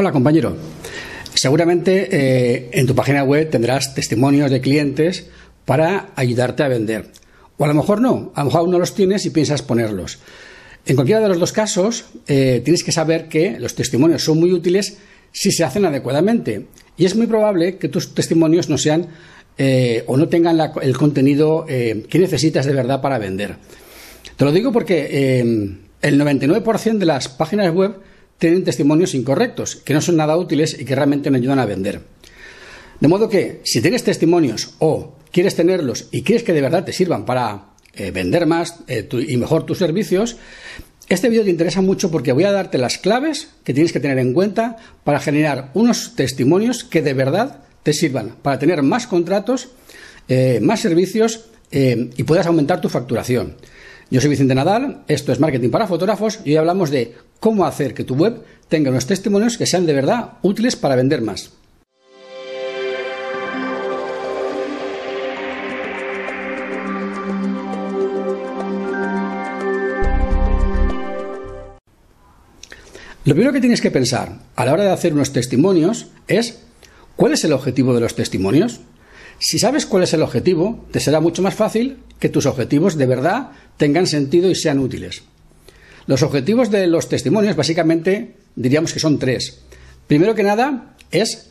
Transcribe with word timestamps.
Hola 0.00 0.12
compañero. 0.12 0.56
Seguramente 1.34 2.08
eh, 2.12 2.70
en 2.72 2.86
tu 2.86 2.94
página 2.94 3.24
web 3.24 3.50
tendrás 3.50 3.96
testimonios 3.96 4.48
de 4.48 4.60
clientes 4.60 5.26
para 5.64 6.10
ayudarte 6.14 6.62
a 6.62 6.68
vender. 6.68 7.10
O 7.56 7.64
a 7.64 7.66
lo 7.66 7.74
mejor 7.74 8.00
no, 8.00 8.30
a 8.36 8.42
lo 8.42 8.44
mejor 8.44 8.60
aún 8.60 8.70
no 8.70 8.78
los 8.78 8.94
tienes 8.94 9.26
y 9.26 9.30
piensas 9.30 9.62
ponerlos. 9.62 10.20
En 10.86 10.94
cualquiera 10.94 11.20
de 11.20 11.26
los 11.26 11.40
dos 11.40 11.50
casos, 11.50 12.04
eh, 12.28 12.60
tienes 12.64 12.84
que 12.84 12.92
saber 12.92 13.26
que 13.28 13.58
los 13.58 13.74
testimonios 13.74 14.22
son 14.22 14.38
muy 14.38 14.52
útiles 14.52 14.98
si 15.32 15.50
se 15.50 15.64
hacen 15.64 15.84
adecuadamente. 15.84 16.66
Y 16.96 17.04
es 17.04 17.16
muy 17.16 17.26
probable 17.26 17.76
que 17.76 17.88
tus 17.88 18.14
testimonios 18.14 18.68
no 18.68 18.78
sean 18.78 19.08
eh, 19.58 20.04
o 20.06 20.16
no 20.16 20.28
tengan 20.28 20.60
el 20.80 20.96
contenido 20.96 21.66
que 21.66 22.18
necesitas 22.20 22.66
de 22.66 22.72
verdad 22.72 23.00
para 23.00 23.18
vender. 23.18 23.56
Te 24.36 24.44
lo 24.44 24.52
digo 24.52 24.70
porque 24.70 25.40
el 25.40 26.20
99% 26.20 26.98
de 26.98 27.06
las 27.06 27.28
páginas 27.28 27.74
web 27.74 27.96
tienen 28.38 28.64
testimonios 28.64 29.14
incorrectos, 29.14 29.76
que 29.76 29.94
no 29.94 30.00
son 30.00 30.16
nada 30.16 30.36
útiles 30.36 30.76
y 30.78 30.84
que 30.84 30.94
realmente 30.94 31.30
no 31.30 31.36
ayudan 31.36 31.58
a 31.58 31.66
vender. 31.66 32.00
De 33.00 33.08
modo 33.08 33.28
que, 33.28 33.60
si 33.64 33.80
tienes 33.80 34.04
testimonios 34.04 34.74
o 34.78 35.16
quieres 35.30 35.54
tenerlos 35.54 36.08
y 36.10 36.22
quieres 36.22 36.44
que 36.44 36.52
de 36.52 36.62
verdad 36.62 36.84
te 36.84 36.92
sirvan 36.92 37.24
para 37.24 37.70
eh, 37.94 38.10
vender 38.10 38.46
más 38.46 38.76
eh, 38.88 39.08
y 39.26 39.36
mejor 39.36 39.66
tus 39.66 39.78
servicios, 39.78 40.36
este 41.08 41.28
vídeo 41.28 41.44
te 41.44 41.50
interesa 41.50 41.80
mucho 41.80 42.10
porque 42.10 42.32
voy 42.32 42.44
a 42.44 42.52
darte 42.52 42.78
las 42.78 42.98
claves 42.98 43.48
que 43.64 43.72
tienes 43.74 43.92
que 43.92 44.00
tener 44.00 44.18
en 44.18 44.34
cuenta 44.34 44.76
para 45.04 45.20
generar 45.20 45.70
unos 45.74 46.14
testimonios 46.16 46.84
que 46.84 47.02
de 47.02 47.14
verdad 47.14 47.60
te 47.82 47.92
sirvan 47.92 48.34
para 48.42 48.58
tener 48.58 48.82
más 48.82 49.06
contratos, 49.06 49.68
eh, 50.28 50.58
más 50.62 50.80
servicios 50.80 51.46
y 51.70 52.22
puedas 52.22 52.46
aumentar 52.46 52.80
tu 52.80 52.88
facturación. 52.88 53.54
Yo 54.10 54.22
soy 54.22 54.30
Vicente 54.30 54.54
Nadal, 54.54 55.02
esto 55.06 55.32
es 55.32 55.40
Marketing 55.40 55.68
para 55.68 55.86
Fotógrafos 55.86 56.40
y 56.42 56.52
hoy 56.52 56.56
hablamos 56.56 56.88
de 56.88 57.14
cómo 57.40 57.66
hacer 57.66 57.92
que 57.92 58.04
tu 58.04 58.14
web 58.14 58.42
tenga 58.68 58.88
unos 58.88 59.06
testimonios 59.06 59.58
que 59.58 59.66
sean 59.66 59.84
de 59.84 59.92
verdad 59.92 60.38
útiles 60.40 60.76
para 60.76 60.96
vender 60.96 61.20
más. 61.20 61.52
Lo 73.26 73.34
primero 73.34 73.52
que 73.52 73.60
tienes 73.60 73.82
que 73.82 73.90
pensar 73.90 74.38
a 74.56 74.64
la 74.64 74.72
hora 74.72 74.84
de 74.84 74.90
hacer 74.90 75.12
unos 75.12 75.34
testimonios 75.34 76.06
es 76.28 76.62
¿cuál 77.14 77.34
es 77.34 77.44
el 77.44 77.52
objetivo 77.52 77.92
de 77.92 78.00
los 78.00 78.14
testimonios? 78.14 78.80
Si 79.38 79.58
sabes 79.58 79.86
cuál 79.86 80.02
es 80.02 80.12
el 80.12 80.22
objetivo, 80.22 80.86
te 80.90 81.00
será 81.00 81.20
mucho 81.20 81.42
más 81.42 81.54
fácil 81.54 81.98
que 82.18 82.28
tus 82.28 82.46
objetivos 82.46 82.96
de 82.96 83.06
verdad 83.06 83.50
tengan 83.76 84.06
sentido 84.06 84.50
y 84.50 84.54
sean 84.54 84.80
útiles. 84.80 85.22
Los 86.06 86.22
objetivos 86.22 86.70
de 86.70 86.86
los 86.86 87.08
testimonios 87.08 87.54
básicamente 87.54 88.34
diríamos 88.56 88.92
que 88.92 88.98
son 88.98 89.18
tres. 89.18 89.60
Primero 90.06 90.34
que 90.34 90.42
nada 90.42 90.96
es 91.10 91.50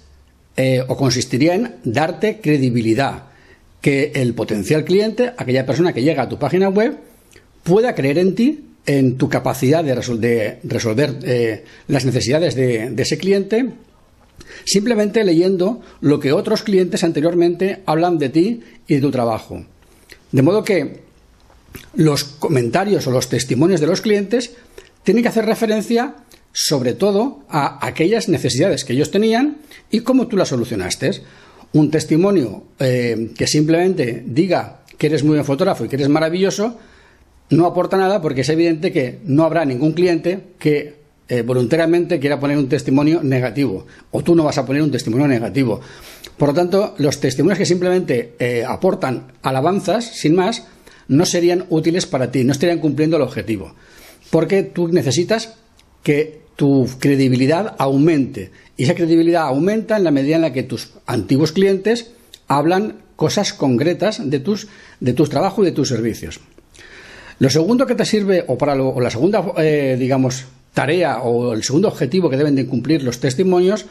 eh, 0.57 0.83
o 0.87 0.97
consistiría 0.97 1.55
en 1.55 1.75
darte 1.83 2.41
credibilidad, 2.41 3.25
que 3.79 4.11
el 4.15 4.33
potencial 4.33 4.83
cliente, 4.83 5.31
aquella 5.37 5.65
persona 5.65 5.93
que 5.93 6.01
llega 6.03 6.23
a 6.23 6.29
tu 6.29 6.39
página 6.39 6.67
web, 6.67 6.97
pueda 7.63 7.95
creer 7.95 8.17
en 8.17 8.35
ti, 8.35 8.65
en 8.85 9.17
tu 9.17 9.29
capacidad 9.29 9.83
de, 9.83 9.93
resolver 10.63 11.19
eh, 11.23 11.63
las 11.87 12.05
necesidades 12.05 12.55
de 12.55 12.93
ese 12.97 13.17
cliente 13.17 13.71
simplemente 14.65 15.23
leyendo 15.23 15.81
lo 16.01 16.19
que 16.19 16.33
otros 16.33 16.63
clientes 16.63 17.03
anteriormente 17.03 17.81
hablan 17.85 18.17
de 18.17 18.29
ti 18.29 18.61
y 18.87 18.95
de 18.95 19.01
tu 19.01 19.11
trabajo. 19.11 19.65
De 20.31 20.41
modo 20.41 20.63
que 20.63 21.01
los 21.95 22.23
comentarios 22.23 23.07
o 23.07 23.11
los 23.11 23.29
testimonios 23.29 23.81
de 23.81 23.87
los 23.87 24.01
clientes 24.01 24.51
tienen 25.03 25.23
que 25.23 25.29
hacer 25.29 25.45
referencia 25.45 26.15
sobre 26.51 26.93
todo 26.93 27.43
a 27.49 27.85
aquellas 27.85 28.29
necesidades 28.29 28.83
que 28.83 28.93
ellos 28.93 29.11
tenían 29.11 29.57
y 29.91 29.99
cómo 30.01 30.27
tú 30.27 30.37
las 30.37 30.49
solucionaste. 30.49 31.21
Un 31.73 31.91
testimonio 31.91 32.63
eh, 32.79 33.31
que 33.37 33.45
simplemente 33.45 34.23
diga 34.25 34.81
que 34.97 35.07
eres 35.07 35.23
muy 35.23 35.33
buen 35.33 35.45
fotógrafo 35.45 35.85
y 35.85 35.89
que 35.89 35.97
eres 35.97 36.09
maravilloso 36.09 36.79
no 37.49 37.65
aporta 37.65 37.97
nada 37.97 38.21
porque 38.21 38.41
es 38.41 38.49
evidente 38.49 38.91
que 38.91 39.19
no 39.23 39.43
habrá 39.43 39.65
ningún 39.65 39.93
cliente 39.93 40.41
que 40.59 40.95
eh, 41.29 41.41
voluntariamente 41.41 42.19
quiera 42.19 42.39
poner 42.39 42.57
un 42.57 42.69
testimonio 42.69 43.21
negativo 43.21 43.85
o 44.11 44.23
tú 44.23 44.35
no 44.35 44.43
vas 44.43 44.57
a 44.57 44.65
poner 44.65 44.81
un 44.81 44.91
testimonio 44.91 45.27
negativo. 45.27 45.81
Por 46.37 46.49
lo 46.49 46.53
tanto, 46.53 46.95
los 46.97 47.19
testimonios 47.19 47.57
que 47.57 47.65
simplemente 47.65 48.35
eh, 48.39 48.63
aportan 48.65 49.33
alabanzas, 49.41 50.05
sin 50.05 50.35
más, 50.35 50.67
no 51.07 51.25
serían 51.25 51.65
útiles 51.69 52.05
para 52.05 52.31
ti, 52.31 52.43
no 52.43 52.51
estarían 52.51 52.79
cumpliendo 52.79 53.17
el 53.17 53.23
objetivo. 53.23 53.73
Porque 54.29 54.63
tú 54.63 54.87
necesitas 54.87 55.55
que 56.03 56.41
tu 56.55 56.87
credibilidad 56.99 57.75
aumente. 57.77 58.51
Y 58.77 58.83
esa 58.83 58.95
credibilidad 58.95 59.43
aumenta 59.43 59.97
en 59.97 60.03
la 60.03 60.11
medida 60.11 60.35
en 60.35 60.41
la 60.41 60.53
que 60.53 60.63
tus 60.63 60.93
antiguos 61.05 61.51
clientes 61.51 62.11
hablan 62.47 63.01
cosas 63.15 63.53
concretas 63.53 64.29
de 64.29 64.39
tus, 64.39 64.67
de 64.99 65.13
tus 65.13 65.29
trabajos 65.29 65.63
y 65.63 65.69
de 65.69 65.71
tus 65.73 65.89
servicios. 65.89 66.39
Lo 67.39 67.49
segundo 67.49 67.85
que 67.85 67.95
te 67.95 68.05
sirve, 68.05 68.43
o 68.47 68.57
para 68.57 68.81
o 68.81 68.99
la 68.99 69.11
segunda, 69.11 69.43
eh, 69.57 69.95
digamos, 69.99 70.45
tarea 70.77 71.21
o 71.21 71.53
el 71.53 71.63
segundo 71.63 71.87
objetivo 71.87 72.29
que 72.29 72.37
deben 72.37 72.53
de 72.53 72.67
cumplir 72.67 73.01
los 73.01 73.19
testimonios 73.19 73.87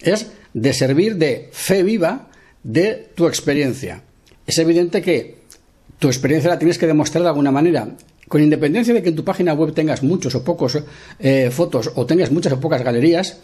es 0.00 0.32
de 0.54 0.72
servir 0.72 1.16
de 1.16 1.50
fe 1.52 1.82
viva 1.82 2.30
de 2.62 3.12
tu 3.14 3.26
experiencia. 3.26 4.00
Es 4.46 4.56
evidente 4.56 5.02
que 5.02 5.36
tu 5.98 6.08
experiencia 6.08 6.48
la 6.48 6.58
tienes 6.58 6.78
que 6.78 6.86
demostrar 6.86 7.22
de 7.24 7.28
alguna 7.28 7.52
manera. 7.52 7.88
Con 8.26 8.42
independencia 8.42 8.94
de 8.94 9.02
que 9.02 9.10
en 9.10 9.16
tu 9.16 9.22
página 9.22 9.52
web 9.52 9.74
tengas 9.74 10.02
muchos 10.02 10.34
o 10.34 10.42
pocos 10.42 10.78
eh, 11.18 11.50
fotos 11.52 11.92
o 11.94 12.06
tengas 12.06 12.30
muchas 12.30 12.54
o 12.54 12.60
pocas 12.60 12.80
galerías, 12.82 13.36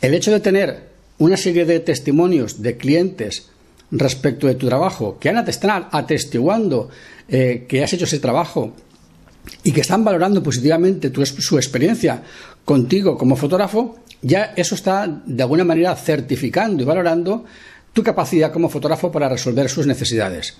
el 0.00 0.14
hecho 0.14 0.32
de 0.32 0.40
tener 0.40 0.88
una 1.18 1.36
serie 1.36 1.66
de 1.66 1.80
testimonios 1.80 2.62
de 2.62 2.78
clientes 2.78 3.50
respecto 3.90 4.46
de 4.46 4.54
tu 4.54 4.66
trabajo 4.66 5.18
que 5.20 5.28
han, 5.28 5.46
están 5.46 5.88
atestiguando 5.92 6.88
eh, 7.28 7.66
que 7.68 7.84
has 7.84 7.92
hecho 7.92 8.06
ese 8.06 8.18
trabajo 8.18 8.72
y 9.62 9.72
que 9.72 9.80
están 9.80 10.04
valorando 10.04 10.42
positivamente 10.42 11.12
su 11.24 11.56
experiencia 11.56 12.22
contigo 12.64 13.16
como 13.16 13.36
fotógrafo, 13.36 13.98
ya 14.22 14.52
eso 14.56 14.74
está 14.74 15.22
de 15.24 15.42
alguna 15.42 15.64
manera 15.64 15.94
certificando 15.96 16.82
y 16.82 16.86
valorando 16.86 17.44
tu 17.92 18.02
capacidad 18.02 18.52
como 18.52 18.68
fotógrafo 18.68 19.10
para 19.10 19.28
resolver 19.28 19.68
sus 19.68 19.86
necesidades. 19.86 20.56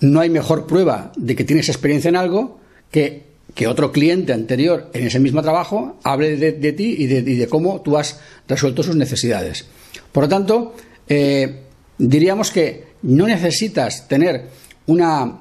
No 0.00 0.20
hay 0.20 0.30
mejor 0.30 0.66
prueba 0.66 1.12
de 1.16 1.34
que 1.34 1.44
tienes 1.44 1.68
experiencia 1.68 2.08
en 2.08 2.16
algo 2.16 2.60
que 2.90 3.34
que 3.54 3.68
otro 3.68 3.92
cliente 3.92 4.32
anterior 4.32 4.90
en 4.92 5.06
ese 5.06 5.20
mismo 5.20 5.42
trabajo 5.42 5.98
hable 6.02 6.36
de, 6.36 6.72
ti 6.72 6.96
y 6.98 7.06
de, 7.06 7.48
cómo 7.48 7.80
tú 7.82 7.96
has 7.96 8.20
resuelto 8.48 8.82
sus 8.82 8.96
necesidades. 8.96 9.66
Por 10.12 10.24
lo 10.24 10.28
tanto, 10.28 10.74
eh, 11.08 11.62
diríamos 11.98 12.50
que 12.50 12.84
no 13.02 13.26
necesitas 13.26 14.08
tener 14.08 14.48
una 14.86 15.40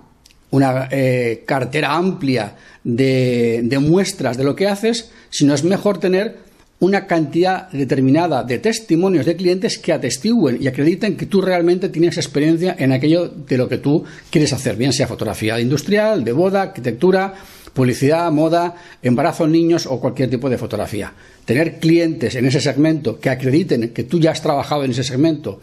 una 0.53 0.88
eh, 0.91 1.44
cartera 1.47 1.96
amplia 1.96 2.56
de, 2.84 3.78
muestras 3.81 4.38
de 4.38 4.44
lo 4.44 4.56
que 4.56 4.68
haces, 4.68 5.09
sino 5.31 5.56
es 5.56 5.64
mejor 5.64 5.97
tener 5.97 6.38
una 6.80 7.08
cantidad 7.08 7.72
determinada 7.72 8.44
de 8.44 8.59
testimonios 8.59 9.25
de 9.25 9.36
clientes 9.36 9.80
que 9.80 9.94
atestiguen 9.94 10.62
y 10.62 10.68
acrediten 10.68 11.18
que 11.18 11.25
tú 11.25 11.42
realmente 11.42 11.90
tienes 11.90 12.18
experiencia 12.18 12.75
en 12.78 12.92
aquello 12.92 13.28
de 13.28 13.58
lo 13.58 13.68
que 13.68 13.80
tú 13.80 14.03
quieres 14.30 14.53
hacer, 14.53 14.75
bien 14.75 14.94
sea 14.94 15.08
fotografía 15.08 15.59
industrial, 15.59 16.24
de 16.24 16.34
boda, 16.34 16.62
arquitectura, 16.62 17.34
publicidad, 17.74 18.31
moda, 18.31 18.75
embarazo 19.02 19.47
niños 19.47 19.88
o 19.88 20.00
cualquier 20.00 20.30
tipo 20.30 20.52
de 20.52 20.59
fotografía. 20.59 21.13
Tener 21.46 21.80
clientes 21.80 22.36
en 22.36 22.46
ese 22.46 22.62
segmento 22.62 23.19
que 23.19 23.31
acrediten 23.31 23.90
que 23.90 24.03
tú 24.03 24.19
ya 24.19 24.30
has 24.30 24.42
trabajado 24.44 24.84
en 24.84 24.92
ese 24.92 25.03
segmento 25.03 25.62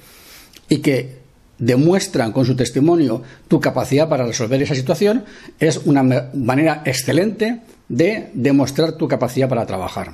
y 0.68 0.78
que 0.78 1.19
demuestran 1.60 2.32
con 2.32 2.44
su 2.44 2.56
testimonio 2.56 3.22
tu 3.46 3.60
capacidad 3.60 4.08
para 4.08 4.26
resolver 4.26 4.60
esa 4.60 4.74
situación, 4.74 5.24
es 5.60 5.78
una 5.84 6.02
manera 6.34 6.82
excelente 6.84 7.60
de 7.88 8.30
demostrar 8.34 8.92
tu 8.92 9.06
capacidad 9.06 9.48
para 9.48 9.66
trabajar. 9.66 10.12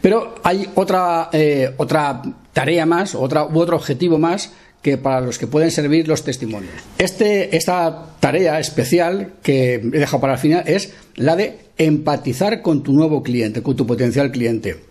Pero 0.00 0.36
hay 0.44 0.68
otra, 0.74 1.30
eh, 1.32 1.74
otra 1.76 2.22
tarea 2.52 2.86
más, 2.86 3.14
otra, 3.14 3.44
u 3.46 3.58
otro 3.58 3.76
objetivo 3.76 4.18
más 4.18 4.52
que 4.82 4.96
para 4.96 5.20
los 5.20 5.38
que 5.38 5.46
pueden 5.46 5.70
servir 5.70 6.06
los 6.06 6.22
testimonios. 6.22 6.74
Este, 6.98 7.56
esta 7.56 8.06
tarea 8.20 8.60
especial 8.60 9.32
que 9.42 9.74
he 9.74 9.78
dejado 9.80 10.20
para 10.20 10.34
el 10.34 10.38
final 10.38 10.62
es 10.66 10.92
la 11.16 11.34
de 11.34 11.58
empatizar 11.78 12.62
con 12.62 12.82
tu 12.82 12.92
nuevo 12.92 13.22
cliente, 13.22 13.62
con 13.62 13.74
tu 13.74 13.86
potencial 13.86 14.30
cliente. 14.30 14.84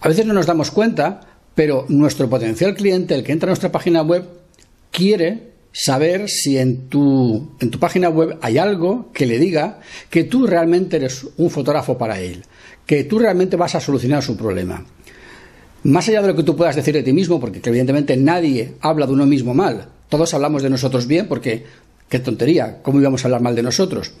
A 0.00 0.08
veces 0.08 0.26
no 0.26 0.32
nos 0.32 0.46
damos 0.46 0.70
cuenta, 0.70 1.20
pero 1.54 1.86
nuestro 1.88 2.28
potencial 2.28 2.74
cliente, 2.74 3.14
el 3.14 3.22
que 3.22 3.32
entra 3.32 3.48
a 3.48 3.50
nuestra 3.50 3.72
página 3.72 4.02
web, 4.02 4.24
quiere 4.90 5.50
saber 5.72 6.28
si 6.28 6.58
en 6.58 6.88
tu, 6.88 7.52
en 7.60 7.70
tu 7.70 7.78
página 7.78 8.08
web 8.08 8.38
hay 8.40 8.58
algo 8.58 9.10
que 9.12 9.26
le 9.26 9.38
diga 9.38 9.80
que 10.08 10.24
tú 10.24 10.46
realmente 10.46 10.96
eres 10.96 11.26
un 11.36 11.50
fotógrafo 11.50 11.96
para 11.96 12.20
él, 12.20 12.42
que 12.86 13.04
tú 13.04 13.18
realmente 13.18 13.56
vas 13.56 13.74
a 13.74 13.80
solucionar 13.80 14.22
su 14.22 14.36
problema. 14.36 14.84
Más 15.82 16.08
allá 16.08 16.20
de 16.22 16.28
lo 16.28 16.36
que 16.36 16.42
tú 16.42 16.56
puedas 16.56 16.76
decir 16.76 16.94
de 16.94 17.02
ti 17.02 17.12
mismo, 17.12 17.40
porque 17.40 17.60
evidentemente 17.64 18.16
nadie 18.16 18.74
habla 18.80 19.06
de 19.06 19.12
uno 19.12 19.26
mismo 19.26 19.54
mal, 19.54 19.88
todos 20.08 20.34
hablamos 20.34 20.62
de 20.62 20.70
nosotros 20.70 21.06
bien 21.06 21.28
porque, 21.28 21.64
qué 22.08 22.18
tontería, 22.18 22.82
¿cómo 22.82 23.00
íbamos 23.00 23.24
a 23.24 23.28
hablar 23.28 23.40
mal 23.40 23.54
de 23.54 23.62
nosotros? 23.62 24.12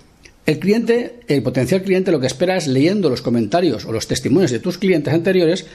El 0.46 0.58
cliente, 0.58 1.20
el 1.28 1.42
potencial 1.42 1.82
cliente, 1.82 2.12
lo 2.12 2.20
que 2.20 2.26
espera 2.26 2.56
es 2.56 2.66
leyendo 2.66 3.10
los 3.10 3.20
comentarios 3.20 3.84
o 3.84 3.92
los 3.92 4.06
testimonios 4.06 4.50
de 4.50 4.58
tus 4.58 4.78
clientes 4.78 5.12
anteriores, 5.12 5.66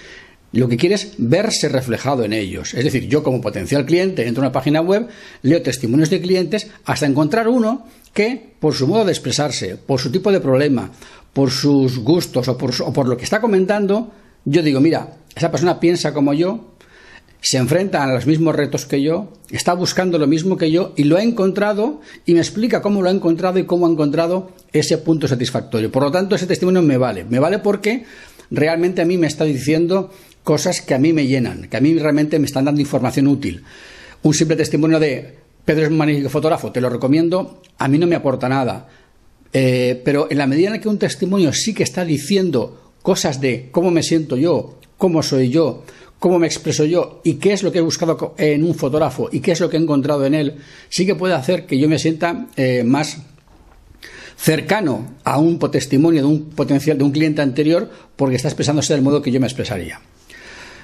lo 0.55 0.69
que 0.69 0.77
quiere 0.77 0.95
es 0.95 1.13
verse 1.17 1.67
reflejado 1.67 2.23
en 2.23 2.31
ellos. 2.31 2.73
Es 2.73 2.85
decir, 2.85 3.07
yo 3.07 3.23
como 3.23 3.41
potencial 3.41 3.85
cliente 3.85 4.25
entro 4.25 4.41
a 4.41 4.47
una 4.47 4.53
página 4.53 4.79
web, 4.79 5.07
leo 5.41 5.61
testimonios 5.61 6.09
de 6.09 6.21
clientes 6.21 6.67
hasta 6.85 7.05
encontrar 7.05 7.49
uno 7.49 7.85
que, 8.13 8.53
por 8.59 8.73
su 8.73 8.87
modo 8.87 9.03
de 9.03 9.11
expresarse, 9.11 9.75
por 9.75 9.99
su 9.99 10.11
tipo 10.11 10.31
de 10.31 10.39
problema, 10.39 10.91
por 11.33 11.51
sus 11.51 11.99
gustos 11.99 12.47
o 12.47 12.57
por, 12.57 12.71
o 12.81 12.93
por 12.93 13.07
lo 13.07 13.17
que 13.17 13.25
está 13.25 13.41
comentando, 13.41 14.13
yo 14.45 14.63
digo, 14.63 14.79
mira, 14.79 15.17
esa 15.35 15.51
persona 15.51 15.77
piensa 15.77 16.13
como 16.13 16.33
yo, 16.33 16.75
se 17.41 17.57
enfrenta 17.57 18.03
a 18.03 18.13
los 18.13 18.25
mismos 18.25 18.55
retos 18.55 18.85
que 18.85 19.01
yo, 19.01 19.33
está 19.51 19.73
buscando 19.73 20.17
lo 20.17 20.25
mismo 20.25 20.55
que 20.55 20.71
yo 20.71 20.93
y 20.95 21.03
lo 21.03 21.17
ha 21.17 21.21
encontrado 21.21 21.99
y 22.25 22.33
me 22.33 22.39
explica 22.39 22.81
cómo 22.81 23.01
lo 23.01 23.09
ha 23.09 23.11
encontrado 23.11 23.59
y 23.59 23.65
cómo 23.65 23.87
ha 23.87 23.91
encontrado 23.91 24.51
ese 24.71 24.97
punto 24.99 25.27
satisfactorio. 25.27 25.91
Por 25.91 26.03
lo 26.03 26.11
tanto, 26.11 26.35
ese 26.35 26.47
testimonio 26.47 26.81
me 26.81 26.97
vale. 26.97 27.25
Me 27.25 27.39
vale 27.39 27.59
porque 27.59 28.05
realmente 28.49 29.01
a 29.01 29.05
mí 29.05 29.17
me 29.17 29.27
está 29.27 29.43
diciendo 29.43 30.11
cosas 30.45 30.79
que 30.79 30.93
a 30.93 30.99
mí 30.99 31.11
me 31.11 31.25
llenan, 31.25 31.67
que 31.69 31.75
a 31.75 31.81
mí 31.81 31.97
realmente 31.97 32.37
me 32.37 32.45
están 32.45 32.65
dando 32.65 32.79
información 32.79 33.27
útil. 33.27 33.63
Un 34.21 34.33
simple 34.33 34.55
testimonio 34.55 34.99
de 34.99 35.39
Pedro 35.65 35.85
es 35.85 35.89
un 35.89 35.97
magnífico 35.97 36.29
fotógrafo, 36.29 36.71
te 36.71 36.79
lo 36.79 36.87
recomiendo, 36.87 37.63
a 37.79 37.87
mí 37.87 37.97
no 37.97 38.05
me 38.05 38.15
aporta 38.15 38.47
nada. 38.47 38.87
Eh, 39.51 39.99
pero 40.05 40.27
en 40.29 40.37
la 40.37 40.45
medida 40.45 40.75
en 40.75 40.79
que 40.79 40.87
un 40.87 40.99
testimonio 40.99 41.51
sí 41.51 41.73
que 41.73 41.81
está 41.81 42.05
diciendo 42.05 42.93
cosas 43.01 43.41
de 43.41 43.69
cómo 43.71 43.89
me 43.89 44.03
siento 44.03 44.37
yo, 44.37 44.79
cómo 44.97 45.23
soy 45.23 45.49
yo, 45.49 45.83
cómo 46.19 46.37
me 46.37 46.45
expreso 46.45 46.85
yo 46.85 47.21
y 47.23 47.35
qué 47.35 47.53
es 47.53 47.63
lo 47.63 47.71
que 47.71 47.79
he 47.79 47.81
buscado 47.81 48.35
en 48.37 48.63
un 48.63 48.75
fotógrafo 48.75 49.29
y 49.31 49.39
qué 49.39 49.53
es 49.53 49.59
lo 49.59 49.69
que 49.69 49.77
he 49.77 49.79
encontrado 49.79 50.27
en 50.27 50.35
él, 50.35 50.57
sí 50.89 51.07
que 51.07 51.15
puede 51.15 51.33
hacer 51.33 51.65
que 51.65 51.79
yo 51.79 51.89
me 51.89 51.97
sienta 51.97 52.45
eh, 52.55 52.83
más 52.83 53.17
cercano 54.37 55.15
a 55.23 55.39
un 55.39 55.57
testimonio 55.71 56.21
de 56.21 56.27
un 56.27 56.49
potencial 56.51 56.99
de 56.99 57.03
un 57.03 57.11
cliente 57.11 57.41
anterior 57.41 57.89
porque 58.15 58.35
está 58.35 58.49
expresándose 58.49 58.93
del 58.93 59.01
modo 59.01 59.23
que 59.23 59.31
yo 59.31 59.39
me 59.39 59.47
expresaría. 59.47 60.01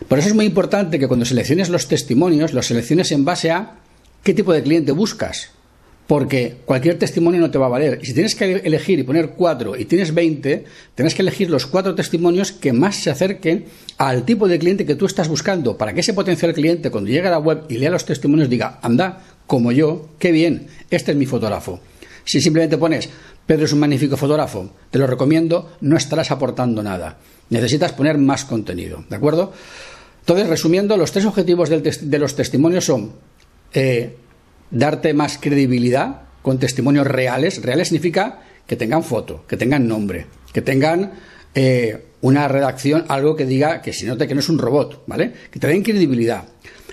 Por 0.08 0.20
eso 0.20 0.28
es 0.28 0.36
muy 0.36 0.46
importante 0.46 1.00
que 1.00 1.08
cuando 1.08 1.26
selecciones 1.26 1.70
los 1.70 1.88
testimonios, 1.88 2.54
los 2.54 2.68
selecciones 2.68 3.12
en 3.12 3.26
base 3.26 3.52
a 3.52 3.78
qué 4.24 4.34
tipo 4.34 4.54
de 4.54 4.64
cliente 4.64 4.92
buscas 4.92 5.52
porque 6.12 6.58
cualquier 6.66 7.00
testimonio 7.00 7.40
no 7.40 7.52
te 7.52 7.58
va 7.58 7.68
a 7.68 7.70
valer. 7.70 8.00
Y 8.02 8.08
si 8.08 8.14
tienes 8.14 8.36
que 8.36 8.56
elegir 8.66 9.00
y 9.00 9.04
poner 9.04 9.30
cuatro 9.30 9.78
y 9.78 9.86
tienes 9.86 10.14
20, 10.14 10.66
tienes 10.94 11.16
que 11.16 11.22
elegir 11.22 11.50
los 11.50 11.66
cuatro 11.66 11.96
testimonios 11.96 12.52
que 12.52 12.74
más 12.74 12.98
se 12.98 13.10
acerquen 13.10 13.64
al 13.98 14.26
tipo 14.26 14.50
de 14.50 14.60
cliente 14.60 14.86
que 14.86 14.96
tú 14.96 15.06
estás 15.06 15.30
buscando, 15.30 15.78
para 15.78 15.94
que 15.94 16.02
ese 16.02 16.14
potencial 16.14 16.54
cliente, 16.54 16.92
cuando 16.92 17.10
llegue 17.10 17.30
a 17.30 17.32
la 17.32 17.40
web 17.40 17.64
y 17.70 17.78
lea 17.78 17.90
los 17.90 18.04
testimonios, 18.04 18.50
diga, 18.50 18.80
anda, 18.82 19.22
como 19.48 19.72
yo, 19.72 20.10
qué 20.20 20.34
bien, 20.34 20.68
este 20.90 21.12
es 21.12 21.18
mi 21.18 21.26
fotógrafo. 21.26 21.80
Si 22.26 22.42
simplemente 22.42 22.78
pones, 22.78 23.10
Pedro 23.46 23.66
es 23.66 23.74
un 23.74 23.80
magnífico 23.80 24.18
fotógrafo, 24.18 24.72
te 24.90 25.00
lo 25.00 25.08
recomiendo, 25.08 25.78
no 25.82 25.98
estarás 25.98 26.32
aportando 26.32 26.84
nada. 26.84 27.18
Necesitas 27.50 27.94
poner 27.94 28.18
más 28.18 28.46
contenido, 28.46 29.04
¿de 29.10 29.16
acuerdo? 29.16 29.52
Entonces, 30.22 30.48
resumiendo, 30.48 30.96
los 30.98 31.12
tres 31.12 31.26
objetivos 31.26 31.70
de 31.70 32.20
los 32.20 32.36
testimonios 32.36 32.86
son 32.86 33.14
eh, 33.74 34.16
darte 34.70 35.14
más 35.14 35.38
credibilidad 35.38 36.22
con 36.42 36.60
testimonios 36.60 37.08
reales. 37.08 37.62
Reales 37.62 37.90
significa 37.90 38.42
que 38.66 38.76
tengan 38.76 39.04
foto, 39.04 39.46
que 39.48 39.58
tengan 39.58 39.88
nombre, 39.88 40.28
que 40.54 40.62
tengan 40.62 41.12
eh, 41.54 42.06
una 42.22 42.48
redacción, 42.48 43.06
algo 43.08 43.36
que 43.36 43.46
diga 43.46 43.82
que 43.82 43.94
se 43.94 44.06
note 44.06 44.28
que 44.28 44.34
no 44.34 44.40
es 44.40 44.50
un 44.50 44.60
robot, 44.60 45.04
¿vale? 45.08 45.34
Que 45.52 45.60
te 45.60 45.68
den 45.68 45.84
credibilidad. 45.84 46.46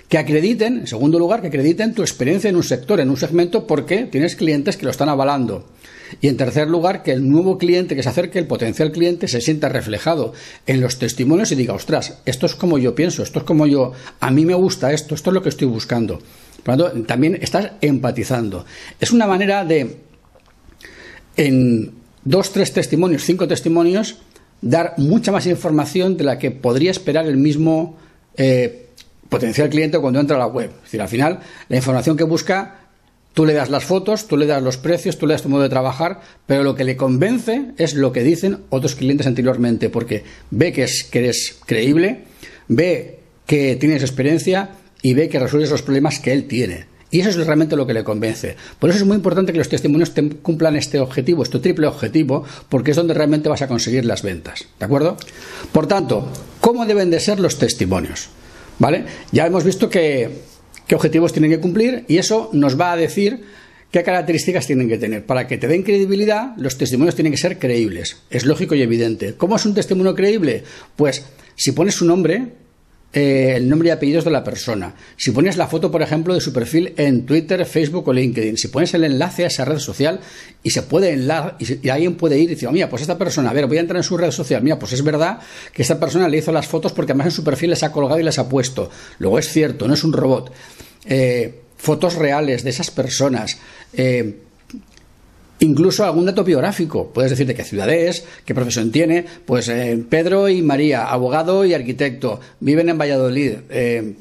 Que 0.09 0.19
acrediten, 0.19 0.79
en 0.81 0.87
segundo 0.87 1.19
lugar, 1.19 1.43
que 1.43 1.49
acrediten 1.49 1.95
tu 1.95 2.03
experiencia 2.03 2.49
en 2.49 2.57
un 2.57 2.63
sector, 2.63 3.01
en 3.01 3.11
un 3.11 3.17
segmento, 3.17 3.67
porque 3.67 4.05
tienes 4.05 4.37
clientes 4.37 4.77
que 4.77 4.85
lo 4.85 4.91
están 4.91 5.09
avalando. 5.09 5.67
Y 6.21 6.29
en 6.29 6.37
tercer 6.37 6.69
lugar, 6.69 7.03
que 7.03 7.13
el 7.13 7.29
nuevo 7.29 7.59
cliente 7.59 7.95
que 7.95 8.03
se 8.03 8.09
acerque, 8.09 8.39
el 8.39 8.47
potencial 8.47 8.91
cliente, 8.93 9.29
se 9.29 9.41
sienta 9.41 9.69
reflejado 9.69 10.33
en 10.67 10.81
los 10.81 10.99
testimonios 10.99 11.53
y 11.53 11.57
diga, 11.57 11.75
ostras, 11.75 12.21
esto 12.25 12.47
es 12.47 12.55
como 12.55 12.79
yo 12.79 12.95
pienso, 12.95 13.23
esto 13.23 13.41
es 13.41 13.45
como 13.45 13.67
yo, 13.67 13.93
a 14.21 14.31
mí 14.31 14.47
me 14.47 14.55
gusta 14.55 14.93
esto, 14.93 15.15
esto 15.15 15.31
es 15.31 15.35
lo 15.35 15.43
que 15.43 15.51
estoy 15.51 15.69
buscando. 15.69 16.21
Por 16.63 16.79
lo 16.79 16.85
tanto, 16.85 17.07
también 17.07 17.39
estás 17.41 17.73
empatizando. 17.81 18.65
Es 18.99 19.13
una 19.13 19.27
manera 19.27 19.65
de, 19.65 19.99
en 21.37 21.93
dos, 22.25 22.53
tres 22.53 22.73
testimonios, 22.73 23.25
cinco 23.25 23.47
testimonios, 23.47 24.17
dar 24.61 24.95
mucha 24.97 25.33
más 25.33 25.47
información 25.47 26.17
de 26.17 26.25
la 26.25 26.39
que 26.39 26.51
podría 26.51 26.91
esperar 26.91 27.27
el 27.27 27.37
mismo 27.37 27.97
eh, 28.37 28.88
potencial 29.29 29.69
cliente 29.69 29.99
cuando 29.99 30.21
entra 30.21 30.37
a 30.37 30.41
la 30.41 30.47
web. 30.47 30.71
Es 30.77 30.83
decir, 30.85 31.03
al 31.03 31.09
final, 31.09 31.41
la 31.69 31.77
información 31.77 32.17
que 32.17 32.25
busca, 32.25 32.81
tú 33.35 33.47
le 33.47 33.53
das 33.53 33.71
las 33.71 33.85
fotos, 33.85 34.27
tú 34.27 34.37
le 34.37 34.47
das 34.47 34.63
los 34.63 34.77
precios, 34.77 35.19
tú 35.19 35.27
le 35.27 35.35
das 35.35 35.43
tu 35.43 35.49
modo 35.49 35.63
de 35.63 35.69
trabajar, 35.69 36.21
pero 36.47 36.63
lo 36.63 36.75
que 36.75 36.85
le 36.85 36.97
convence 36.97 37.73
es 37.77 37.95
lo 37.95 38.13
que 38.13 38.23
dicen 38.23 38.59
otros 38.71 38.95
clientes 38.95 39.27
anteriormente, 39.27 39.91
porque 39.91 40.25
ve 40.51 40.73
que, 40.73 40.85
es, 40.85 41.05
que 41.05 41.21
eres 41.21 41.59
creíble, 41.67 42.25
ve 42.69 43.21
que 43.47 43.77
tienes 43.77 44.03
experiencia 44.03 44.71
y 45.03 45.15
ve 45.15 45.29
que 45.29 45.39
resuelves 45.39 45.71
los 45.71 45.83
problemas 45.83 46.19
que 46.19 46.33
él 46.33 46.47
tiene. 46.47 46.87
Y 47.11 47.21
eso 47.21 47.31
es 47.31 47.37
realmente 47.37 47.77
lo 47.77 47.87
que 47.87 47.95
le 47.95 48.05
convence. 48.05 48.57
Por 48.79 48.91
eso 48.91 48.99
es 48.99 49.07
muy 49.07 49.17
importante 49.17 49.53
que 49.53 49.59
los 49.59 49.69
testimonios 49.69 50.13
cumplan 50.43 50.77
este 50.77 51.01
objetivo, 51.01 51.43
este 51.43 51.59
triple 51.59 51.87
objetivo, 51.87 52.45
porque 52.69 52.91
es 52.91 52.97
donde 52.97 53.15
realmente 53.15 53.49
vas 53.49 53.63
a 53.63 53.69
conseguir 53.69 54.05
las 54.05 54.23
ventas. 54.23 54.67
¿De 54.79 54.85
acuerdo? 54.85 55.17
Por 55.73 55.87
tanto, 55.87 56.31
¿cómo 56.61 56.85
deben 56.85 57.11
de 57.11 57.21
ser 57.21 57.41
los 57.41 57.59
testimonios? 57.59 58.29
¿Vale? 58.79 59.05
Ya 59.33 59.47
hemos 59.47 59.65
visto 59.65 59.91
qué 59.91 60.31
objetivos 60.93 61.33
tienen 61.33 61.51
que 61.51 61.61
cumplir 61.61 62.05
y 62.09 62.19
eso 62.19 62.51
nos 62.53 62.81
va 62.81 62.93
a 62.93 62.97
decir 62.97 63.43
qué 63.91 64.03
características 64.03 64.67
tienen 64.67 64.89
que 64.89 64.99
tener. 64.99 65.27
Para 65.27 65.47
que 65.47 65.59
te 65.59 65.69
den 65.69 65.83
credibilidad, 65.83 66.55
los 66.57 66.79
testimonios 66.79 67.15
tienen 67.15 67.33
que 67.33 67.39
ser 67.39 67.59
creíbles. 67.59 68.19
Es 68.31 68.45
lógico 68.45 68.75
y 68.75 68.83
evidente. 68.83 69.35
¿Cómo 69.35 69.57
es 69.57 69.65
un 69.67 69.75
testimonio 69.75 70.15
creíble? 70.15 70.65
Pues 70.97 71.25
si 71.57 71.73
pones 71.73 71.95
su 71.95 72.05
nombre, 72.05 72.53
eh, 73.11 73.55
el 73.57 73.69
nombre 73.69 73.89
y 73.89 73.91
apellidos 73.91 74.25
de 74.25 74.31
la 74.31 74.45
persona. 74.45 74.95
Si 75.17 75.31
pones 75.31 75.57
la 75.57 75.67
foto, 75.67 75.91
por 75.91 76.03
ejemplo, 76.03 76.35
de 76.35 76.41
su 76.41 76.53
perfil 76.53 76.93
en 76.99 77.25
Twitter, 77.25 77.65
Facebook 77.65 78.07
o 78.09 78.13
LinkedIn, 78.13 78.59
si 78.59 78.69
pones 78.69 78.93
el 78.93 79.05
enlace 79.05 79.45
a 79.45 79.47
esa 79.47 79.65
red 79.65 79.79
social 79.79 80.21
y 80.63 80.71
se 80.71 80.83
puede 80.83 81.13
enlace, 81.13 81.81
y, 81.83 81.89
alguien 81.89 82.17
puede 82.17 82.39
ir 82.39 82.51
y 82.51 82.55
decir, 82.55 82.69
oh, 82.69 82.73
mira, 82.73 82.91
pues 82.91 83.03
esta 83.03 83.17
persona, 83.17 83.49
a 83.49 83.55
ver, 83.55 83.67
voy 83.67 83.79
a 83.79 83.81
entrar 83.81 83.97
en 83.97 84.03
su 84.03 84.19
red 84.19 84.31
social, 84.31 84.63
mira, 84.63 84.79
pues 84.79 84.93
es 84.93 85.03
verdad 85.03 85.39
que 85.73 85.83
esta 85.83 85.99
persona 85.99 86.29
le 86.29 86.37
hizo 86.37 86.53
las 86.53 86.67
fotos 86.67 86.93
porque 86.93 87.13
además 87.13 87.29
en 87.29 87.33
su 87.33 87.45
perfil 87.45 87.71
les 87.71 87.83
ha 87.83 87.93
colgado 87.93 88.21
y 88.21 88.23
les 88.23 88.39
ha 88.39 88.49
puesto. 88.49 88.91
Luego 89.19 89.39
es 89.39 89.49
cierto, 89.49 89.89
no 89.89 89.95
es 89.95 90.05
un 90.05 90.13
robot. 90.13 90.53
Eh, 91.07 91.63
fotos 91.79 92.15
reales 92.17 92.63
de 92.63 92.71
esas 92.71 92.91
personas. 92.91 93.59
Eh, 93.95 94.48
Incluso 95.61 96.05
algún 96.05 96.27
dato 96.27 96.45
biográfico. 96.45 97.11
Puedes 97.13 97.31
decir 97.31 97.47
de 97.47 97.55
qué 97.55 97.65
ciudad 97.65 97.91
es, 97.91 98.25
qué 98.45 98.55
profesión 98.55 98.93
tiene. 98.93 99.25
Pues 99.45 99.69
eh, 99.69 100.03
Pedro 100.09 100.49
y 100.49 100.63
María, 100.63 101.07
abogado 101.07 101.65
y 101.65 101.75
arquitecto, 101.75 102.41
viven 102.61 102.89
en 102.89 102.99
Valladolid. 102.99 103.55
Eh, 103.71 104.15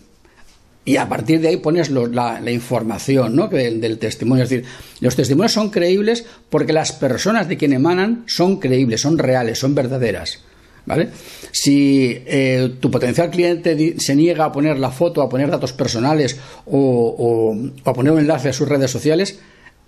y 0.83 0.95
a 0.95 1.09
partir 1.09 1.41
de 1.41 1.49
ahí 1.49 1.57
pones 1.57 1.91
la, 1.91 2.41
información 2.49 3.35
¿no? 3.35 3.49
del, 3.49 3.99
testimonio. 3.99 4.45
Es 4.45 4.49
decir, 4.49 4.65
los 5.01 5.15
testimonios 5.15 5.51
son 5.51 5.69
creíbles 5.69 6.25
porque 6.49 6.73
las 6.73 6.93
personas 6.93 7.47
de 7.49 7.57
quien 7.57 7.73
emanan 7.73 8.23
son 8.25 8.57
creíbles, 8.57 9.01
son 9.01 9.17
reales, 9.17 9.59
son 9.59 9.75
verdaderas. 9.75 10.39
¿Vale? 10.85 11.09
Si 11.51 12.23
eh, 12.25 12.75
tu 12.79 12.89
potencial 12.89 13.29
cliente 13.29 13.95
se 13.99 14.15
niega 14.15 14.45
a 14.45 14.51
poner 14.53 14.79
la 14.79 14.89
foto, 14.89 15.21
a 15.21 15.27
poner 15.27 15.51
datos 15.51 15.73
personales 15.73 16.37
o 16.65 17.53
a 17.83 17.93
poner 17.93 18.13
un 18.13 18.19
enlace 18.19 18.47
a 18.47 18.53
sus 18.53 18.69
redes 18.69 18.89
sociales, 18.89 19.37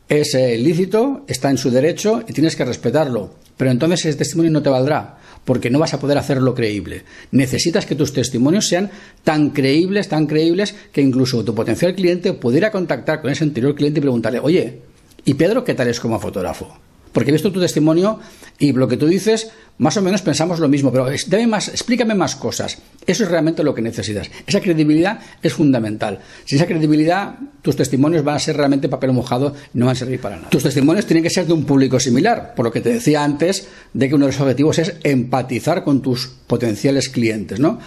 es 0.09 0.33
eh, 0.33 0.57
lícito, 0.57 1.23
está 1.27 1.51
en 1.51 1.57
su 1.57 1.69
derecho 1.69 2.23
y 2.27 2.33
tienes 2.33 2.55
que 2.55 2.65
respetarlo. 2.65 3.35
Pero 3.55 3.71
entonces 3.71 4.05
ese 4.05 4.17
testimonio 4.17 4.51
no 4.51 4.63
te 4.63 4.69
valdrá, 4.69 5.19
porque 5.45 5.69
no 5.69 5.79
vas 5.79 5.93
a 5.93 5.99
poder 5.99 6.17
hacerlo 6.17 6.55
creíble. 6.55 7.03
Necesitas 7.31 7.85
que 7.85 7.95
tus 7.95 8.11
testimonios 8.11 8.67
sean 8.67 8.89
tan 9.23 9.51
creíbles, 9.51 10.09
tan 10.09 10.25
creíbles, 10.25 10.73
que 10.91 11.01
incluso 11.01 11.43
tu 11.45 11.53
potencial 11.53 11.93
cliente 11.93 12.33
pudiera 12.33 12.71
contactar 12.71 13.21
con 13.21 13.31
ese 13.31 13.43
anterior 13.43 13.75
cliente 13.75 13.99
y 13.99 14.01
preguntarle, 14.01 14.39
oye, 14.39 14.79
¿y 15.25 15.35
Pedro 15.35 15.63
qué 15.63 15.75
tal 15.75 15.87
es 15.87 15.99
como 15.99 16.19
fotógrafo? 16.19 16.88
Porque 17.11 17.31
he 17.31 17.33
visto 17.33 17.51
tu 17.51 17.59
testimonio 17.59 18.19
y 18.59 18.73
lo 18.73 18.87
que 18.87 18.97
tú 18.97 19.07
dices, 19.07 19.51
más 19.77 19.97
o 19.97 20.01
menos 20.01 20.21
pensamos 20.21 20.59
lo 20.59 20.67
mismo, 20.67 20.91
pero 20.91 21.07
más, 21.47 21.69
explícame 21.69 22.13
más 22.13 22.35
cosas. 22.35 22.77
Eso 23.07 23.23
es 23.23 23.31
realmente 23.31 23.63
lo 23.63 23.73
que 23.73 23.81
necesitas. 23.81 24.29
Esa 24.45 24.59
credibilidad 24.59 25.19
es 25.41 25.53
fundamental. 25.53 26.19
Sin 26.45 26.57
esa 26.57 26.67
credibilidad, 26.67 27.35
tus 27.61 27.75
testimonios 27.75 28.23
van 28.23 28.35
a 28.35 28.39
ser 28.39 28.57
realmente 28.57 28.89
papel 28.89 29.13
mojado 29.13 29.55
y 29.73 29.77
no 29.77 29.85
van 29.85 29.95
a 29.95 29.99
servir 29.99 30.19
para 30.19 30.35
nada. 30.35 30.49
Tus 30.49 30.63
testimonios 30.63 31.05
tienen 31.05 31.23
que 31.23 31.29
ser 31.29 31.47
de 31.47 31.53
un 31.53 31.65
público 31.65 31.99
similar, 31.99 32.53
por 32.55 32.65
lo 32.65 32.71
que 32.71 32.81
te 32.81 32.93
decía 32.93 33.23
antes 33.23 33.67
de 33.93 34.09
que 34.09 34.15
uno 34.15 34.25
de 34.25 34.33
los 34.33 34.41
objetivos 34.41 34.79
es 34.79 34.95
empatizar 35.03 35.83
con 35.83 36.01
tus 36.01 36.27
potenciales 36.27 37.09
clientes, 37.09 37.59
¿no? 37.59 37.79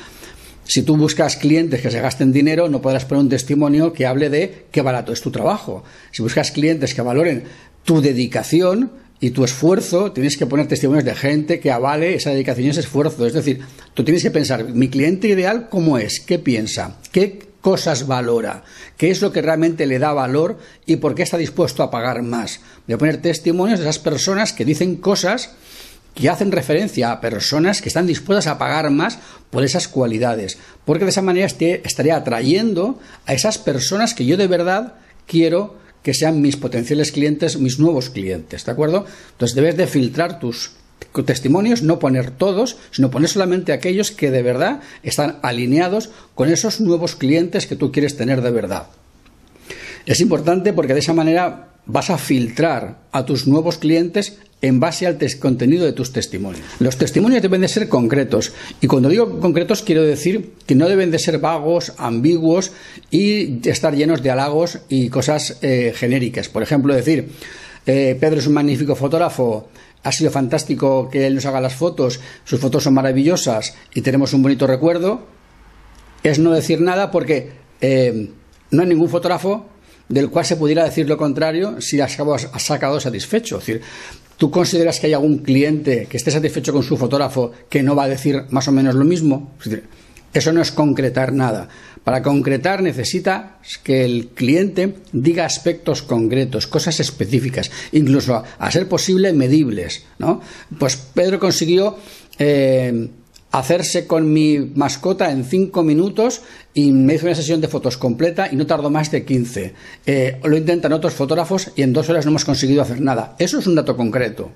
Si 0.65 0.83
tú 0.83 0.97
buscas 0.97 1.37
clientes 1.37 1.81
que 1.81 1.91
se 1.91 2.01
gasten 2.01 2.33
dinero, 2.33 2.69
no 2.69 2.81
podrás 2.81 3.05
poner 3.05 3.25
un 3.25 3.29
testimonio 3.29 3.93
que 3.93 4.07
hable 4.07 4.31
de 4.31 4.67
qué 4.71 4.81
barato 4.81 5.13
es 5.13 5.21
tu 5.21 5.31
trabajo. 5.31 5.85
Si 6.13 6.23
buscas 6.23 6.53
clientes 6.53 6.95
que 6.95 7.03
valoren 7.03 7.45
tu 7.85 8.01
dedicación, 8.01 8.93
y 9.23 9.31
tu 9.31 9.45
esfuerzo, 9.45 10.11
tienes 10.11 10.37
que 10.37 10.47
poner 10.47 10.67
testimonios 10.67 11.05
de 11.05 11.15
gente 11.15 11.61
que 11.61 11.71
avale 11.71 12.17
esa 12.17 12.31
dedicación 12.31 12.67
y 12.67 12.71
ese 12.71 12.81
esfuerzo. 12.81 13.25
Es 13.25 13.33
decir, 13.33 13.61
tú 13.95 14.03
tienes 14.03 14.21
que 14.21 14.33
pensar, 14.33 14.65
mi 14.65 14.89
cliente 14.89 15.29
ideal, 15.29 15.69
¿cómo 15.71 15.97
es? 15.97 16.19
¿Qué 16.19 16.41
piensa? 16.41 16.97
¿Qué 17.13 17.39
cosas 17.61 18.09
valora? 18.09 18.65
¿Qué 18.97 19.13
es 19.13 19.23
lo 19.23 19.31
que 19.31 19.41
realmente 19.41 19.87
le 19.87 20.01
da 20.01 20.13
valor 20.13 20.59
y 20.87 20.97
por 20.97 21.15
qué 21.15 21.23
está 21.23 21.39
dispuesto 21.39 21.85
a 21.85 21.91
pagar 21.93 22.23
más? 22.23 22.63
Voy 22.89 22.95
a 22.95 22.99
poner 22.99 23.23
testimonios 23.23 23.79
de 23.79 23.85
esas 23.85 24.01
personas 24.01 24.53
que 24.53 24.65
dicen 24.65 24.97
cosas 24.97 25.53
que 26.17 26.29
hacen 26.29 26.51
referencia 26.51 27.13
a 27.13 27.21
personas 27.21 27.81
que 27.81 27.91
están 27.91 28.09
dispuestas 28.09 28.49
a 28.49 28.59
pagar 28.59 28.91
más 28.91 29.21
por 29.51 29.63
esas 29.63 29.87
cualidades, 29.87 30.59
porque 30.85 31.05
de 31.05 31.11
esa 31.13 31.23
manera 31.23 31.47
estaría 31.47 32.17
atrayendo 32.17 32.99
a 33.25 33.35
esas 33.35 33.59
personas 33.59 34.15
que 34.15 34.27
yo 34.27 34.37
de 34.37 34.49
verdad 34.49 34.95
quiero 35.29 35.81
que 36.03 36.15
sean 36.15 36.41
mis 36.41 36.57
potenciales 36.57 37.13
clientes, 37.13 37.59
mis 37.59 37.79
nuevos 37.79 38.11
clientes, 38.11 38.65
¿de 38.65 38.73
acuerdo? 38.73 39.07
Entonces 39.33 39.55
debes 39.55 39.77
de 39.77 39.87
filtrar 39.87 40.39
tus 40.39 40.73
testimonios, 41.25 41.83
no 41.83 41.99
poner 41.99 42.31
todos, 42.31 42.77
sino 42.91 43.11
poner 43.11 43.29
solamente 43.29 43.73
aquellos 43.73 44.11
que 44.11 44.31
de 44.31 44.43
verdad 44.43 44.81
están 45.03 45.39
alineados 45.43 46.11
con 46.35 46.49
esos 46.49 46.81
nuevos 46.81 47.17
clientes 47.17 47.67
que 47.67 47.77
tú 47.77 47.93
quieres 47.93 48.17
tener 48.17 48.41
de 48.41 48.51
verdad. 48.51 48.87
Es 50.07 50.21
importante 50.21 50.73
porque 50.73 50.95
de 50.95 51.01
esa 51.01 51.13
manera 51.13 51.72
vas 51.87 52.11
a 52.11 52.19
filtrar 52.19 52.99
a 53.13 53.25
tus 53.25 53.47
nuevos 53.47 53.79
clientes 53.79 54.39
en 54.63 54.79
base 54.79 55.09
al 55.09 55.19
contenido 55.41 55.85
de 55.85 55.93
tus 55.93 56.13
testimonios. 56.13 56.65
Los 56.79 56.97
testimonios 56.97 57.43
deben 57.43 57.61
de 57.61 57.69
ser 57.69 57.89
concretos 57.89 58.53
y 58.81 58.87
cuando 58.87 59.09
digo 59.09 59.41
concretos 59.41 59.83
quiero 59.83 60.03
decir 60.03 60.55
que 60.67 60.77
no 60.77 60.89
deben 60.89 61.11
de 61.11 61.19
ser 61.19 61.39
vagos, 61.39 61.93
ambiguos 61.99 62.71
y 63.11 63.69
estar 63.69 63.95
llenos 63.97 64.23
de 64.23 64.31
halagos 64.31 64.79
y 64.89 65.09
cosas 65.09 65.59
eh, 65.63 65.93
genéricas. 65.95 66.49
Por 66.49 66.63
ejemplo, 66.63 66.95
decir, 66.95 67.31
eh, 67.87 68.17
Pedro 68.19 68.39
es 68.39 68.47
un 68.47 68.55
magnífico 68.55 68.95
fotógrafo, 68.95 69.69
ha 70.05 70.13
sido 70.13 70.31
fantástico 70.31 71.09
que 71.11 71.27
él 71.27 71.35
nos 71.35 71.47
haga 71.47 71.61
las 71.61 71.75
fotos, 71.75 72.21
sus 72.45 72.61
fotos 72.61 72.85
son 72.85 72.95
maravillosas 72.95 73.75
y 73.95 74.03
tenemos 74.03 74.33
un 74.33 74.43
bonito 74.43 74.69
recuerdo, 74.69 75.27
es 76.23 76.39
no 76.39 76.53
decir 76.53 76.81
nada 76.81 77.11
porque 77.11 77.51
eh, 77.81 78.31
no 78.71 78.83
hay 78.83 78.89
ningún 78.89 79.09
fotógrafo 79.09 79.67
del 80.09 80.31
cual 80.31 80.45
se 80.45 80.57
pudiera 80.57 80.85
decir 80.85 81.09
lo 81.09 81.17
contrario 81.17 81.81
si 81.81 82.01
has 82.01 82.17
sacado 82.59 83.01
satisfecho. 83.01 83.59
Es 83.59 83.67
decir, 83.67 83.83
¿tú 84.37 84.51
consideras 84.51 85.01
que 85.01 85.07
hay 85.07 85.15
algún 85.15 85.39
cliente 85.39 86.07
que 86.09 86.17
esté 86.17 86.31
satisfecho 86.31 86.73
con 86.73 86.83
su 86.83 86.97
fotógrafo 86.97 87.53
que 87.69 87.83
no 87.83 87.95
va 87.95 88.05
a 88.05 88.09
decir 88.09 88.45
más 88.51 88.69
o 88.69 88.73
menos 88.73 88.95
lo 88.95 89.05
mismo? 89.05 89.53
eso 90.33 90.53
no 90.53 90.63
es 90.63 90.73
concretar 90.73 91.33
nada. 91.33 91.69
Para 92.05 92.23
concretar 92.23 92.83
necesita 92.83 93.59
que 93.85 94.05
el 94.05 94.29
cliente 94.29 94.97
diga 95.13 95.45
aspectos 95.45 96.03
concretos, 96.03 96.67
cosas 96.67 96.99
específicas, 97.01 97.71
incluso 97.93 98.43
a, 98.59 98.71
ser 98.71 98.89
posible 98.89 99.33
medibles. 99.33 100.05
¿no? 100.19 100.41
Pues 100.79 100.97
Pedro 100.97 101.39
consiguió 101.39 101.97
eh, 102.39 103.09
hacerse 103.53 104.07
con 104.07 104.33
mi 104.33 104.59
mascota 104.59 105.31
en 105.31 105.45
cinco 105.45 105.83
minutos 105.83 106.41
y 106.75 106.91
me 106.91 107.15
hizo 107.15 107.27
una 107.27 107.35
sesión 107.35 107.61
de 107.61 107.69
fotos 107.69 107.99
completa 107.99 108.49
y 108.51 108.57
no 108.57 108.67
tardó 108.67 108.91
más 108.91 109.11
de 109.11 109.25
15. 109.25 109.75
Eh, 110.07 110.41
lo 110.43 110.57
intentan 110.57 110.93
otros 110.93 111.13
fotógrafos 111.13 111.71
y 111.77 111.83
en 111.83 111.93
dos 111.93 112.09
horas 112.09 112.25
no 112.25 112.31
hemos 112.31 112.47
conseguido 112.47 112.83
hacer 112.83 113.01
nada. 113.01 113.37
Eso 113.39 113.59
es 113.59 113.67
un 113.67 113.75
dato 113.75 113.97
concreto. 113.97 114.51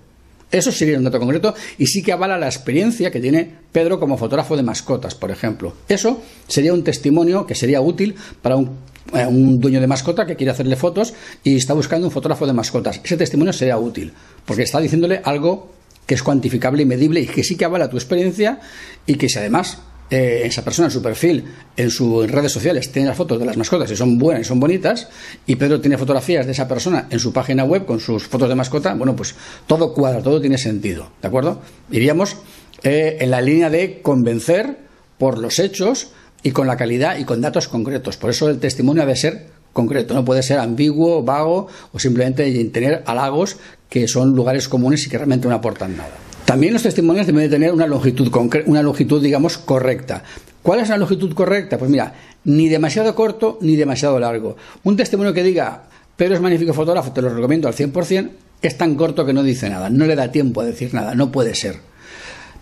Eso 0.51 0.73
sería 0.73 0.97
un 0.97 1.05
dato 1.05 1.19
concreto 1.19 1.55
y 1.77 1.87
sí 1.87 2.03
que 2.03 2.13
avala 2.13 2.39
la 2.39 2.47
experiencia 2.47 3.11
que 3.11 3.21
tiene 3.21 3.51
Pedro 3.73 4.01
como 4.01 4.17
fotógrafo 4.17 4.57
de 4.57 4.63
mascotas, 4.63 5.15
por 5.15 5.31
ejemplo. 5.31 5.75
Eso 5.89 6.23
sería 6.47 6.73
un 6.73 6.85
testimonio 6.85 7.47
que 7.47 7.55
sería 7.55 7.81
útil 7.81 8.15
para 8.41 8.57
un, 8.57 8.79
eh, 9.13 9.27
un 9.27 9.59
dueño 9.61 9.81
de 9.81 9.89
mascota 9.89 10.25
que 10.25 10.37
quiere 10.37 10.53
hacerle 10.53 10.77
fotos 10.77 11.13
y 11.45 11.57
está 11.57 11.75
buscando 11.75 12.07
un 12.07 12.13
fotógrafo 12.13 12.47
de 12.47 12.55
mascotas. 12.55 13.01
Ese 13.05 13.17
testimonio 13.17 13.53
sería 13.53 13.77
útil 13.77 14.13
porque 14.47 14.63
está 14.63 14.81
diciéndole 14.81 15.21
algo 15.23 15.76
que 16.07 16.15
es 16.15 16.23
cuantificable 16.23 16.83
y 16.83 16.87
medible 16.87 17.21
y 17.21 17.27
que 17.27 17.43
sí 17.43 17.57
que 17.57 17.65
avala 17.65 17.91
tu 17.91 17.97
experiencia 17.97 18.61
y 19.07 19.17
que 19.17 19.29
si 19.29 19.39
además 19.39 19.79
eh, 20.09 20.43
esa 20.45 20.63
persona 20.63 20.87
en 20.87 20.93
su 20.93 21.03
perfil, 21.03 21.45
en 21.77 21.91
sus 21.91 22.31
redes 22.31 22.53
sociales, 22.53 22.93
tiene 22.93 23.09
las 23.09 23.17
fotos 23.17 23.41
de 23.41 23.45
las 23.45 23.57
mascotas 23.57 23.91
y 23.91 23.97
son 23.97 24.19
buenas 24.19 24.43
y 24.43 24.45
son 24.45 24.61
bonitas, 24.61 25.09
y 25.47 25.57
Pedro 25.57 25.81
tiene 25.81 25.99
fotografías 25.99 26.47
de 26.47 26.53
esa 26.53 26.69
persona 26.69 27.09
en 27.11 27.19
su 27.19 27.33
página 27.33 27.65
web 27.65 27.85
con 27.85 27.99
sus 27.99 28.25
fotos 28.29 28.49
de 28.49 28.55
mascota, 28.55 28.95
bueno, 28.95 29.17
pues 29.17 29.35
todo 29.67 29.93
cuadra, 29.93 30.23
todo 30.23 30.41
tiene 30.41 30.59
sentido, 30.59 31.11
¿de 31.21 31.27
acuerdo? 31.27 31.61
Iríamos 31.91 32.37
eh, 32.85 33.17
en 33.21 33.33
la 33.33 33.41
línea 33.41 33.69
de 33.69 34.01
convencer 34.01 34.79
por 35.19 35.39
los 35.39 35.59
hechos 35.59 36.13
y 36.45 36.53
con 36.53 36.69
la 36.69 36.77
calidad 36.77 37.19
y 37.19 37.25
con 37.25 37.41
datos 37.41 37.67
concretos. 37.67 38.17
Por 38.17 38.31
eso 38.31 38.49
el 38.49 38.61
testimonio 38.61 39.03
debe 39.03 39.17
ser 39.17 39.56
concreto, 39.77 40.15
no 40.15 40.25
puede 40.25 40.43
ser 40.43 40.59
ambiguo, 40.59 41.23
vago 41.23 41.69
o 41.93 41.99
simplemente 42.01 42.53
tener 42.73 43.05
halagos 43.07 43.59
que 43.89 44.09
son 44.09 44.35
lugares 44.35 44.69
comunes 44.69 45.07
y 45.07 45.11
que 45.11 45.19
realmente 45.19 45.47
no 45.47 45.55
aportan 45.55 45.97
nada. 45.97 46.11
También 46.47 46.73
los 46.73 46.83
testimonios 46.83 47.27
deben 47.27 47.43
de 47.43 47.49
tener 47.49 47.73
una 47.73 47.87
longitud, 47.87 48.33
una 48.67 48.83
longitud, 48.83 49.23
digamos, 49.23 49.59
correcta. 49.59 50.23
¿Cuál 50.63 50.81
es 50.81 50.89
la 50.89 50.97
longitud 50.97 51.33
correcta? 51.35 51.77
Pues 51.77 51.91
mira, 51.91 52.15
ni 52.45 52.69
demasiado 52.69 53.15
corto 53.15 53.59
ni 53.61 53.77
demasiado 53.77 54.19
largo. 54.19 54.57
Un 54.83 54.97
testimonio 54.97 55.35
que 55.35 55.43
diga, 55.43 55.85
Pedro 56.17 56.37
es 56.37 56.41
magnífico 56.41 56.73
fotógrafo, 56.73 57.13
te 57.13 57.21
lo 57.21 57.29
recomiendo 57.29 57.69
al 57.69 57.75
100%, 57.75 58.31
es 58.63 58.79
tan 58.79 58.95
corto 58.95 59.27
que 59.27 59.33
no 59.33 59.43
dice 59.43 59.69
nada, 59.69 59.91
no 59.91 60.07
le 60.07 60.17
da 60.17 60.33
tiempo 60.33 60.63
a 60.63 60.65
decir 60.65 60.95
nada, 60.95 61.15
no 61.15 61.31
puede 61.31 61.55
ser. 61.55 61.77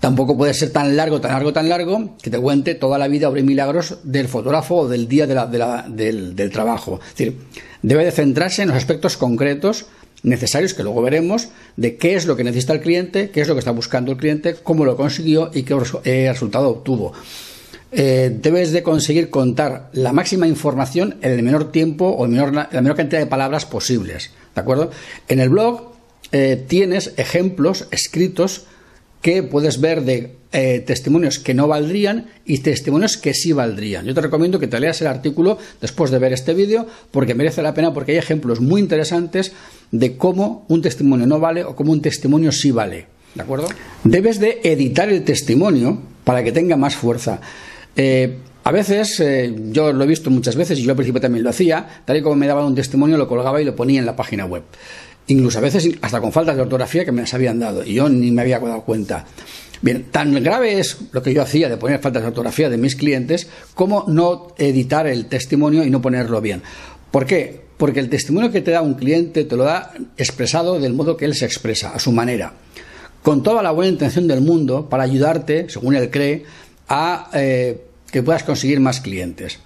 Tampoco 0.04 0.36
puede 0.36 0.52
ser 0.52 0.68
tan 0.68 0.98
largo, 0.98 1.18
tan 1.18 1.32
largo, 1.32 1.54
tan 1.54 1.66
largo, 1.70 2.14
que 2.20 2.28
te 2.28 2.38
cuente 2.38 2.74
toda 2.74 2.98
la 2.98 3.08
vida 3.08 3.30
obra 3.30 3.40
y 3.40 3.42
milagros 3.42 4.00
del 4.02 4.28
fotógrafo 4.28 4.80
o 4.80 4.86
del 4.86 5.08
día 5.08 5.26
del, 5.26 6.36
del 6.36 6.50
trabajo. 6.50 7.00
Es 7.02 7.16
decir, 7.16 7.38
debe 7.80 8.04
de 8.04 8.10
centrarse 8.10 8.60
en 8.60 8.68
los 8.68 8.76
aspectos 8.76 9.16
concretos 9.16 9.86
necesarios 10.22 10.74
que 10.74 10.82
luego 10.82 11.00
veremos 11.00 11.48
de 11.78 11.96
qué 11.96 12.16
es 12.16 12.26
lo 12.26 12.36
que 12.36 12.44
necesita 12.44 12.74
el 12.74 12.82
cliente, 12.82 13.30
qué 13.30 13.40
es 13.40 13.48
lo 13.48 13.54
que 13.54 13.60
está 13.60 13.70
buscando 13.70 14.12
el 14.12 14.18
cliente, 14.18 14.56
cómo 14.62 14.84
lo 14.84 14.94
consiguió 14.94 15.50
y 15.54 15.62
qué 15.62 15.74
eh, 16.04 16.28
resultado 16.30 16.68
obtuvo. 16.68 17.14
Eh, 17.90 18.30
debes 18.42 18.72
de 18.72 18.82
conseguir 18.82 19.30
contar 19.30 19.88
la 19.94 20.12
máxima 20.12 20.46
información 20.46 21.16
en 21.22 21.32
el 21.32 21.42
menor 21.42 21.72
tiempo 21.72 22.10
o 22.10 22.26
en 22.26 22.36
la 22.36 22.68
menor 22.70 22.94
cantidad 22.94 23.20
de 23.20 23.26
palabras 23.26 23.64
posibles. 23.64 24.32
¿De 24.54 24.60
acuerdo? 24.60 24.90
En 25.28 25.40
el 25.40 25.48
blog 25.48 25.94
eh, 26.30 26.62
tienes 26.68 27.14
ejemplos 27.16 27.86
escritos 27.90 28.66
que 29.24 29.42
puedes 29.42 29.80
ver 29.80 30.02
de 30.02 30.36
eh, 30.52 30.80
testimonios 30.86 31.38
que 31.38 31.54
no 31.54 31.66
valdrían 31.66 32.26
y 32.44 32.58
testimonios 32.58 33.16
que 33.16 33.32
sí 33.32 33.54
valdrían. 33.54 34.04
Yo 34.04 34.12
te 34.12 34.20
recomiendo 34.20 34.58
que 34.58 34.66
te 34.66 34.78
leas 34.78 35.00
el 35.00 35.06
artículo 35.06 35.56
después 35.80 36.10
de 36.10 36.18
ver 36.18 36.34
este 36.34 36.52
vídeo 36.52 36.86
porque 37.10 37.34
merece 37.34 37.62
la 37.62 37.72
pena 37.72 37.94
porque 37.94 38.12
hay 38.12 38.18
ejemplos 38.18 38.60
muy 38.60 38.82
interesantes 38.82 39.52
de 39.90 40.18
cómo 40.18 40.66
un 40.68 40.82
testimonio 40.82 41.26
no 41.26 41.40
vale 41.40 41.64
o 41.64 41.74
cómo 41.74 41.92
un 41.92 42.02
testimonio 42.02 42.52
sí 42.52 42.70
vale. 42.70 43.06
¿De 43.34 43.40
acuerdo? 43.40 43.66
Debes 44.04 44.40
de 44.40 44.60
editar 44.62 45.08
el 45.08 45.24
testimonio 45.24 46.02
para 46.22 46.44
que 46.44 46.52
tenga 46.52 46.76
más 46.76 46.94
fuerza. 46.94 47.40
Eh, 47.96 48.36
a 48.62 48.72
veces, 48.72 49.20
eh, 49.20 49.54
yo 49.70 49.94
lo 49.94 50.04
he 50.04 50.06
visto 50.06 50.28
muchas 50.28 50.54
veces 50.54 50.78
y 50.78 50.82
yo 50.82 50.90
al 50.90 50.96
principio 50.96 51.22
también 51.22 51.44
lo 51.44 51.50
hacía, 51.50 52.02
tal 52.04 52.18
y 52.18 52.22
como 52.22 52.36
me 52.36 52.46
daban 52.46 52.66
un 52.66 52.74
testimonio, 52.74 53.16
lo 53.16 53.26
colgaba 53.26 53.58
y 53.60 53.64
lo 53.64 53.74
ponía 53.74 54.00
en 54.00 54.06
la 54.06 54.16
página 54.16 54.44
web 54.44 54.64
incluso 55.26 55.58
a 55.58 55.62
veces 55.62 55.88
hasta 56.02 56.20
con 56.20 56.32
faltas 56.32 56.56
de 56.56 56.62
ortografía 56.62 57.04
que 57.04 57.12
me 57.12 57.22
las 57.22 57.34
habían 57.34 57.58
dado 57.58 57.84
y 57.84 57.94
yo 57.94 58.08
ni 58.08 58.30
me 58.30 58.42
había 58.42 58.58
dado 58.58 58.82
cuenta. 58.82 59.24
Bien, 59.80 60.04
tan 60.10 60.42
grave 60.42 60.78
es 60.78 60.96
lo 61.12 61.22
que 61.22 61.34
yo 61.34 61.42
hacía 61.42 61.68
de 61.68 61.76
poner 61.76 62.00
faltas 62.00 62.22
de 62.22 62.28
ortografía 62.28 62.70
de 62.70 62.78
mis 62.78 62.96
clientes 62.96 63.48
como 63.74 64.04
no 64.08 64.54
editar 64.56 65.06
el 65.06 65.26
testimonio 65.26 65.84
y 65.84 65.90
no 65.90 66.00
ponerlo 66.00 66.40
bien. 66.40 66.62
¿Por 67.10 67.26
qué? 67.26 67.64
Porque 67.76 68.00
el 68.00 68.08
testimonio 68.08 68.50
que 68.50 68.62
te 68.62 68.70
da 68.70 68.82
un 68.82 68.94
cliente 68.94 69.44
te 69.44 69.56
lo 69.56 69.64
da 69.64 69.92
expresado 70.16 70.80
del 70.80 70.94
modo 70.94 71.16
que 71.16 71.26
él 71.26 71.34
se 71.34 71.44
expresa, 71.44 71.90
a 71.90 71.98
su 71.98 72.12
manera, 72.12 72.54
con 73.22 73.42
toda 73.42 73.62
la 73.62 73.72
buena 73.72 73.92
intención 73.92 74.26
del 74.26 74.40
mundo 74.40 74.88
para 74.88 75.02
ayudarte, 75.02 75.68
según 75.68 75.96
él 75.96 76.10
cree, 76.10 76.44
a 76.88 77.30
eh, 77.34 77.84
que 78.10 78.22
puedas 78.22 78.42
conseguir 78.42 78.80
más 78.80 79.00
clientes 79.00 79.58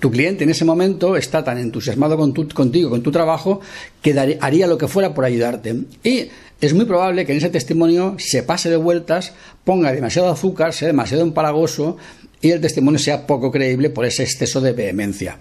tu 0.00 0.10
cliente 0.10 0.44
en 0.44 0.50
ese 0.50 0.64
momento 0.64 1.16
está 1.16 1.44
tan 1.44 1.58
entusiasmado 1.58 2.16
con 2.16 2.32
contigo, 2.32 2.90
con 2.90 3.02
tu 3.02 3.10
trabajo, 3.10 3.60
que 4.00 4.38
haría 4.40 4.66
lo 4.66 4.78
que 4.78 4.88
fuera 4.88 5.14
por 5.14 5.24
ayudarte. 5.24 5.74
Y 6.04 6.28
es 6.60 6.74
muy 6.74 6.84
probable 6.84 7.26
que 7.26 7.32
en 7.32 7.38
ese 7.38 7.50
testimonio 7.50 8.14
se 8.18 8.42
pase 8.42 8.70
de 8.70 8.76
vueltas, 8.76 9.32
ponga 9.64 9.92
demasiado 9.92 10.30
azúcar, 10.30 10.72
sea 10.72 10.88
demasiado 10.88 11.22
empalagoso 11.22 11.96
y 12.40 12.50
el 12.50 12.60
testimonio 12.60 12.98
sea 12.98 13.26
poco 13.26 13.50
creíble 13.50 13.90
por 13.90 14.04
ese 14.04 14.22
exceso 14.22 14.60
de 14.60 14.72
vehemencia. 14.72 15.38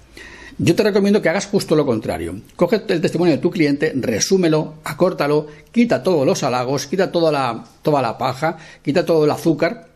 Yo 0.57 0.75
te 0.75 0.83
recomiendo 0.83 1.21
que 1.21 1.29
hagas 1.29 1.47
justo 1.47 1.75
lo 1.75 1.85
contrario. 1.85 2.35
Coge 2.55 2.81
el 2.87 3.01
testimonio 3.01 3.35
de 3.35 3.41
tu 3.41 3.49
cliente, 3.49 3.93
resúmelo, 3.95 4.75
acórtalo, 4.83 5.47
quita 5.71 6.03
todos 6.03 6.25
los 6.25 6.43
halagos, 6.43 6.87
quita 6.87 7.11
toda 7.11 7.31
la, 7.31 7.63
toda 7.81 8.01
la 8.01 8.17
paja, 8.17 8.57
quita 8.83 9.05
todo 9.05 9.25
el 9.25 9.31
azúcar 9.31 9.90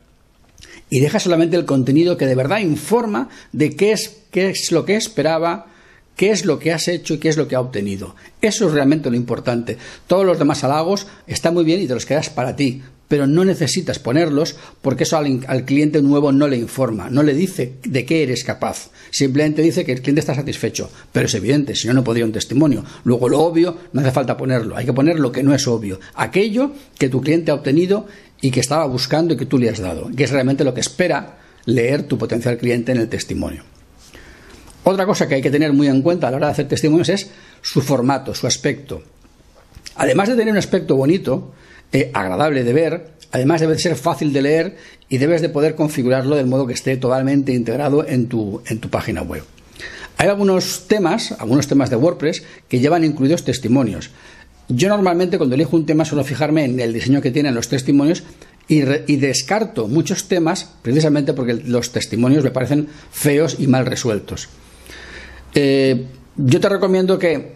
y 0.89 0.99
deja 0.99 1.19
solamente 1.19 1.57
el 1.57 1.65
contenido 1.65 2.17
que 2.17 2.27
de 2.27 2.35
verdad 2.35 2.59
informa 2.59 3.29
de 3.51 3.75
qué 3.75 3.91
es, 3.91 4.17
qué 4.31 4.49
es 4.49 4.71
lo 4.71 4.85
que 4.85 4.95
esperaba, 4.95 5.67
qué 6.15 6.31
es 6.31 6.45
lo 6.45 6.59
que 6.59 6.71
has 6.71 6.87
hecho 6.87 7.15
y 7.15 7.17
qué 7.17 7.29
es 7.29 7.37
lo 7.37 7.47
que 7.47 7.55
ha 7.55 7.61
obtenido. 7.61 8.15
Eso 8.41 8.67
es 8.67 8.73
realmente 8.73 9.09
lo 9.09 9.15
importante. 9.15 9.77
Todos 10.07 10.25
los 10.25 10.39
demás 10.39 10.63
halagos 10.63 11.07
están 11.27 11.53
muy 11.53 11.63
bien 11.63 11.81
y 11.81 11.87
te 11.87 11.93
los 11.93 12.05
quedas 12.05 12.29
para 12.29 12.55
ti, 12.55 12.81
pero 13.07 13.27
no 13.27 13.45
necesitas 13.45 13.99
ponerlos 13.99 14.55
porque 14.81 15.03
eso 15.03 15.17
al, 15.17 15.41
al, 15.47 15.65
cliente 15.65 16.01
nuevo 16.01 16.31
no 16.31 16.47
le 16.47 16.57
informa, 16.57 17.09
no 17.09 17.23
le 17.23 17.33
dice 17.33 17.73
de 17.83 18.05
qué 18.05 18.23
eres 18.23 18.43
capaz. 18.43 18.89
Simplemente 19.11 19.61
dice 19.61 19.85
que 19.85 19.91
el 19.91 20.01
cliente 20.01 20.21
está 20.21 20.33
satisfecho, 20.33 20.89
pero 21.11 21.27
es 21.27 21.33
evidente, 21.35 21.75
si 21.75 21.87
no, 21.87 21.93
no 21.93 22.03
podría 22.03 22.25
un 22.25 22.31
testimonio. 22.31 22.83
Luego 23.03 23.29
lo 23.29 23.41
obvio 23.41 23.77
no 23.93 24.01
hace 24.01 24.11
falta 24.11 24.37
ponerlo, 24.37 24.75
hay 24.75 24.85
que 24.85 24.93
poner 24.93 25.19
lo 25.19 25.31
que 25.31 25.43
no 25.43 25.53
es 25.53 25.67
obvio, 25.67 25.99
aquello 26.15 26.71
que 26.97 27.09
tu 27.09 27.21
cliente 27.21 27.51
ha 27.51 27.55
obtenido 27.55 28.07
y 28.45 28.51
que 28.51 28.59
estaba 28.59 28.85
buscando 28.85 29.33
y 29.33 29.37
que 29.37 29.47
tú 29.47 29.57
le 29.57 29.71
has 29.71 29.79
dado, 29.79 30.07
que 30.15 30.23
es 30.23 30.29
realmente 30.29 30.63
lo 30.63 30.75
que 30.75 30.81
espera 30.81 31.39
leer 31.65 32.03
tu 32.03 32.15
potencial 32.15 32.59
cliente 32.59 32.91
en 32.91 32.99
el 32.99 33.09
testimonio. 33.09 33.63
Otra 34.83 35.07
cosa 35.07 35.27
que 35.27 35.33
hay 35.33 35.41
que 35.41 35.49
tener 35.49 35.73
muy 35.73 35.87
en 35.87 36.03
cuenta 36.03 36.27
a 36.27 36.31
la 36.31 36.37
hora 36.37 36.45
de 36.45 36.51
hacer 36.51 36.67
testimonios 36.67 37.09
es 37.09 37.31
su 37.63 37.81
formato, 37.81 38.35
su 38.35 38.45
aspecto. 38.45 39.01
Además 39.95 40.29
de 40.29 40.35
tener 40.35 40.51
un 40.51 40.59
aspecto 40.59 40.95
bonito, 40.95 41.53
eh, 41.91 42.11
agradable 42.13 42.63
de 42.63 42.73
ver, 42.73 43.13
además 43.31 43.61
debe 43.61 43.79
ser 43.79 43.95
fácil 43.95 44.31
de 44.31 44.43
leer 44.43 44.77
y 45.09 45.17
debes 45.17 45.41
de 45.41 45.49
poder 45.49 45.73
configurarlo 45.73 46.35
de 46.35 46.45
modo 46.45 46.67
que 46.67 46.73
esté 46.73 46.97
totalmente 46.97 47.51
integrado 47.51 48.07
en 48.07 48.27
tu, 48.27 48.61
en 48.67 48.79
tu 48.79 48.91
página 48.91 49.23
web. 49.23 49.43
Hay 50.17 50.27
algunos 50.27 50.87
temas, 50.87 51.31
algunos 51.39 51.67
temas 51.67 51.89
de 51.89 51.95
WordPress 51.95 52.43
que 52.69 52.79
llevan 52.79 53.03
incluidos 53.03 53.43
testimonios. 53.43 54.11
Yo 54.67 54.89
normalmente 54.89 55.37
cuando 55.37 55.55
elijo 55.55 55.75
un 55.75 55.85
tema 55.85 56.05
suelo 56.05 56.23
fijarme 56.23 56.65
en 56.65 56.79
el 56.79 56.93
diseño 56.93 57.21
que 57.21 57.31
tienen 57.31 57.53
los 57.53 57.69
testimonios 57.69 58.23
y, 58.67 58.81
descarto 58.81 59.87
muchos 59.87 60.27
temas 60.27 60.71
precisamente 60.81 61.33
porque 61.33 61.53
los 61.53 61.91
testimonios 61.91 62.43
me 62.43 62.51
parecen 62.51 62.87
feos 63.11 63.57
y 63.59 63.67
mal 63.67 63.85
resueltos. 63.85 64.49
Eh, 65.53 66.05
yo 66.35 66.59
te 66.59 66.69
recomiendo 66.69 67.19
que 67.19 67.55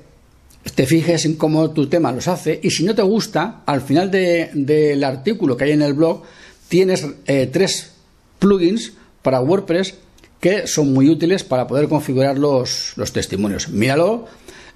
te 0.75 0.85
fijes 0.85 1.25
en 1.25 1.35
cómo 1.35 1.71
tu 1.71 1.87
tema 1.87 2.11
los 2.11 2.27
hace 2.27 2.59
y 2.61 2.69
si 2.69 2.83
no 2.83 2.93
te 2.93 3.01
gusta, 3.01 3.63
al 3.65 3.81
final 3.81 4.11
del 4.11 5.03
artículo 5.03 5.57
que 5.57 5.63
hay 5.65 5.71
en 5.71 5.81
el 5.81 5.93
blog 5.93 6.23
tienes 6.67 7.05
eh, 7.25 7.49
tres 7.51 7.91
plugins 8.37 8.93
para 9.21 9.41
WordPress 9.41 9.95
que 10.39 10.67
son 10.67 10.93
muy 10.93 11.09
útiles 11.09 11.43
para 11.43 11.67
poder 11.67 11.89
configurar 11.89 12.37
los, 12.37 12.93
testimonios. 13.11 13.69
Míralo, 13.69 14.27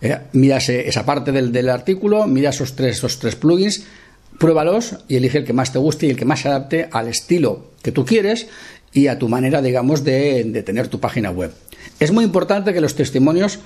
eh, 0.03 0.19
mira 0.33 0.57
esa 0.57 1.05
parte 1.05 1.31
del, 1.31 1.69
artículo, 1.69 2.27
mira 2.27 2.49
esos 2.49 2.75
tres, 2.75 2.97
esos 2.97 3.19
tres 3.19 3.37
plugins, 3.37 3.85
pruébalos 4.37 4.97
y 5.07 5.15
elige 5.15 5.37
el 5.37 5.45
que 5.45 5.53
más 5.53 5.71
te 5.71 5.79
guste 5.79 6.07
y 6.07 6.09
el 6.09 6.17
que 6.17 6.25
más 6.25 6.41
se 6.41 6.49
adapte 6.49 6.89
al 6.91 7.07
estilo 7.07 7.71
que 7.81 7.93
tú 7.93 8.05
quieres 8.05 8.47
y 8.91 9.07
a 9.07 9.17
tu 9.17 9.29
manera, 9.29 9.61
digamos, 9.61 10.03
de, 10.03 10.61
tener 10.65 10.89
tu 10.89 10.99
página 10.99 11.31
web. 11.31 11.53
Es 12.01 12.11
muy 12.11 12.25
importante 12.25 12.73
que 12.73 12.81
los 12.81 12.95
testimonios 12.95 13.59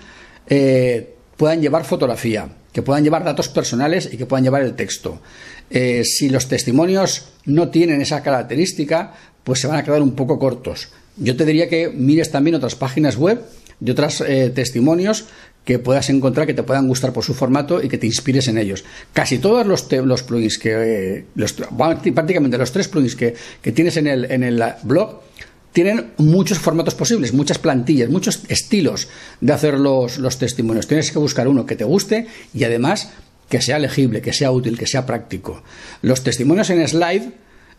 eh, 0.48 1.16
puedan 1.38 1.60
llevar 1.60 1.86
fotografía, 1.86 2.48
que 2.72 2.84
puedan 2.84 3.04
llevar 3.04 3.24
datos 3.24 3.50
personales 3.50 4.08
y 4.12 4.18
que 4.18 4.28
puedan 4.28 4.44
llevar 4.44 4.62
el 4.62 4.76
texto. 4.76 5.20
Eh, 5.72 6.04
si 6.04 6.30
los 6.30 6.48
testimonios 6.48 7.30
no 7.46 7.70
tienen 7.70 8.00
esa 8.00 8.22
característica, 8.22 9.12
pues 9.44 9.60
se 9.60 9.68
van 9.68 9.78
a 9.78 9.84
quedar 9.84 10.04
un 10.04 10.12
poco 10.12 10.38
cortos. 10.38 10.90
Yo 11.18 11.36
te 11.36 11.46
diría 11.46 11.68
que 11.68 11.90
mires 11.90 12.30
también 12.30 12.56
otras 12.56 12.76
páginas 12.76 13.18
web 13.18 13.42
de 13.80 13.92
otros 13.92 14.22
eh, 14.22 14.52
testimonios 14.54 15.26
que 15.68 15.80
puedas 15.80 16.10
encontrar 16.10 16.48
que 16.48 16.54
te 16.54 16.64
puedan 16.64 16.88
gustar 16.88 17.12
por 17.12 17.26
su 17.26 17.34
formato 17.34 17.84
y 17.84 17.90
que 17.90 17.98
te 17.98 18.08
inspires 18.08 18.48
en 18.48 18.58
ellos. 18.58 18.86
Casi 19.12 19.38
todos 19.38 19.68
los, 19.68 19.92
los 19.92 20.24
plugins 20.24 20.58
que, 20.58 21.26
prácticamente 22.16 22.58
los 22.58 22.72
tres 22.72 22.88
plugins 22.88 23.18
que, 23.18 23.36
tienes 23.74 23.98
en 23.98 24.08
el, 24.08 24.32
en 24.32 24.44
el 24.44 24.64
blog, 24.84 25.20
tienen 25.74 26.14
muchos 26.16 26.58
formatos 26.58 26.96
posibles, 26.96 27.34
muchas 27.34 27.60
plantillas, 27.60 28.10
muchos 28.10 28.44
estilos 28.48 29.10
de 29.42 29.52
hacer 29.52 29.74
los, 29.74 30.20
los, 30.20 30.40
testimonios. 30.40 30.88
Tienes 30.88 31.12
que 31.12 31.20
buscar 31.20 31.50
uno 31.50 31.66
que 31.66 31.76
te 31.76 31.84
guste 31.84 32.28
y 32.54 32.64
además 32.64 33.10
que 33.50 33.62
sea 33.62 33.78
legible, 33.78 34.22
que 34.22 34.32
sea 34.32 34.52
útil, 34.52 34.78
que 34.78 34.88
sea 34.88 35.06
práctico. 35.06 35.64
Los 36.02 36.24
testimonios 36.24 36.70
en 36.70 36.88
slide 36.88 37.34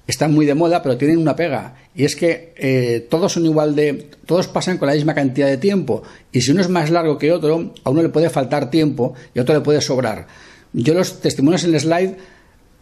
están 0.09 0.33
muy 0.33 0.47
de 0.47 0.55
moda, 0.55 0.83
pero 0.83 0.97
tienen 0.97 1.19
una 1.19 1.37
pega. 1.37 1.77
Y 1.95 2.05
es 2.05 2.17
que 2.17 2.55
eh, 2.57 3.07
todos 3.11 3.35
son 3.35 3.45
igual 3.45 3.77
de. 3.77 4.09
Todos 4.25 4.49
pasan 4.49 4.79
con 4.79 4.88
la 4.88 4.95
misma 4.95 5.15
cantidad 5.15 5.47
de 5.47 5.59
tiempo. 5.59 6.03
Y 6.33 6.41
si 6.41 6.50
uno 6.50 6.62
es 6.62 6.69
más 6.71 6.91
largo 6.91 7.19
que 7.19 7.31
otro, 7.31 7.75
a 7.85 7.91
uno 7.91 8.03
le 8.03 8.09
puede 8.09 8.31
faltar 8.31 8.71
tiempo 8.71 9.12
y 9.35 9.38
a 9.38 9.43
otro 9.43 9.55
le 9.55 9.61
puede 9.61 9.83
sobrar. 9.83 10.27
Yo 10.73 10.95
los 10.95 11.21
testimonios 11.21 11.65
en 11.65 11.75
el 11.75 11.81
slide 11.81 12.17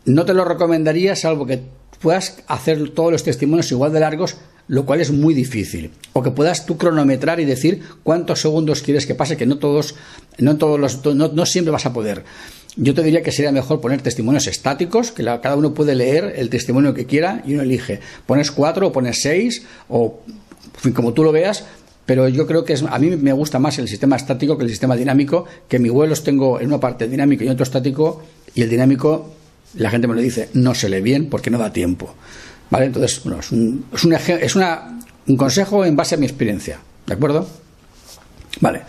no 0.04 0.24
te 0.24 0.34
los 0.34 0.46
recomendaría, 0.46 1.16
salvo 1.16 1.46
que 1.46 1.62
puedas 2.00 2.42
hacer 2.46 2.90
todos 2.90 3.10
los 3.10 3.24
testimonios 3.24 3.72
igual 3.72 3.92
de 3.92 4.00
largos, 4.00 4.36
lo 4.68 4.86
cual 4.86 5.00
es 5.00 5.10
muy 5.10 5.34
difícil. 5.34 5.90
O 6.12 6.22
que 6.22 6.30
puedas 6.30 6.64
tú 6.64 6.78
cronometrar 6.78 7.40
y 7.40 7.44
decir 7.44 7.82
cuántos 8.04 8.40
segundos 8.40 8.82
quieres 8.82 9.04
que 9.04 9.16
pase, 9.16 9.36
que 9.36 9.46
no 9.46 9.58
todos, 9.58 9.96
no 10.38 10.58
todos 10.58 10.78
los, 10.78 11.04
no 11.04 11.46
siempre 11.46 11.72
vas 11.72 11.86
a 11.86 11.92
poder. 11.92 12.24
Yo 12.76 12.92
te 12.92 13.02
diría 13.02 13.22
que 13.22 13.32
sería 13.32 13.52
mejor 13.52 13.80
poner 13.80 14.02
testimonios 14.02 14.46
estáticos, 14.46 15.10
que 15.10 15.24
cada 15.24 15.56
uno 15.56 15.72
puede 15.72 15.94
leer 15.94 16.34
el 16.36 16.50
testimonio 16.50 16.92
que 16.92 17.06
quiera 17.06 17.42
y 17.46 17.54
uno 17.54 17.62
elige. 17.62 18.00
Pones 18.26 18.50
cuatro 18.50 18.88
o 18.88 18.92
pones 18.92 19.22
seis, 19.22 19.62
o 19.88 20.20
como 20.94 21.14
tú 21.14 21.24
lo 21.24 21.32
veas, 21.32 21.64
pero 22.04 22.28
yo 22.28 22.46
creo 22.46 22.64
que 22.64 22.74
es, 22.74 22.82
a 22.82 22.98
mí 22.98 23.16
me 23.16 23.32
gusta 23.32 23.58
más 23.58 23.78
el 23.78 23.88
sistema 23.88 24.16
estático 24.16 24.58
que 24.58 24.64
el 24.64 24.70
sistema 24.70 24.94
dinámico, 24.94 25.46
que 25.68 25.78
mi 25.78 25.88
web 25.88 26.10
los 26.10 26.22
tengo 26.22 26.60
en 26.60 26.66
una 26.68 26.78
parte 26.78 27.08
dinámico 27.08 27.44
y 27.44 27.46
en 27.46 27.54
otro 27.54 27.64
estático, 27.64 28.22
y 28.54 28.60
el 28.60 28.68
dinámico, 28.68 29.32
la 29.74 29.90
gente 29.90 30.06
me 30.06 30.14
lo 30.14 30.20
dice, 30.20 30.50
no 30.52 30.74
se 30.74 30.90
lee 30.90 31.00
bien 31.00 31.30
porque 31.30 31.50
no 31.50 31.56
da 31.58 31.72
tiempo. 31.72 32.14
¿Vale? 32.68 32.86
Entonces, 32.86 33.22
bueno, 33.24 33.40
es, 33.40 33.52
un, 33.52 33.86
es, 33.92 34.28
es 34.28 34.54
una, 34.54 35.00
un 35.26 35.36
consejo 35.36 35.84
en 35.84 35.96
base 35.96 36.14
a 36.14 36.18
mi 36.18 36.26
experiencia. 36.26 36.78
¿De 37.06 37.14
acuerdo? 37.14 37.48
Vale. 38.60 38.82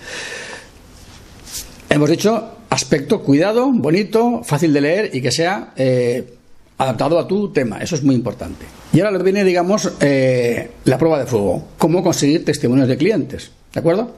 Hemos 1.90 2.10
dicho 2.10 2.57
aspecto, 2.70 3.22
cuidado, 3.22 3.72
bonito, 3.72 4.42
fácil 4.44 4.74
de 4.74 4.82
leer 4.82 5.10
y 5.14 5.22
que 5.22 5.32
sea 5.32 5.74
eh, 5.76 6.34
adaptado 6.78 7.20
a 7.20 7.28
tu 7.28 7.52
tema. 7.52 7.80
Eso 7.80 7.96
es 7.96 8.04
muy 8.04 8.16
importante. 8.16 8.66
Y 8.94 9.02
ahora 9.02 9.18
viene, 9.20 9.44
digamos, 9.44 9.92
eh, 10.00 10.72
la 10.86 10.98
prueba 10.98 11.20
de 11.20 11.26
fuego. 11.26 11.68
Cómo 11.78 12.04
conseguir 12.04 12.46
testimonios 12.46 12.88
de 12.88 12.98
clientes. 12.98 13.52
¿De 13.74 13.80
acuerdo? 13.80 14.16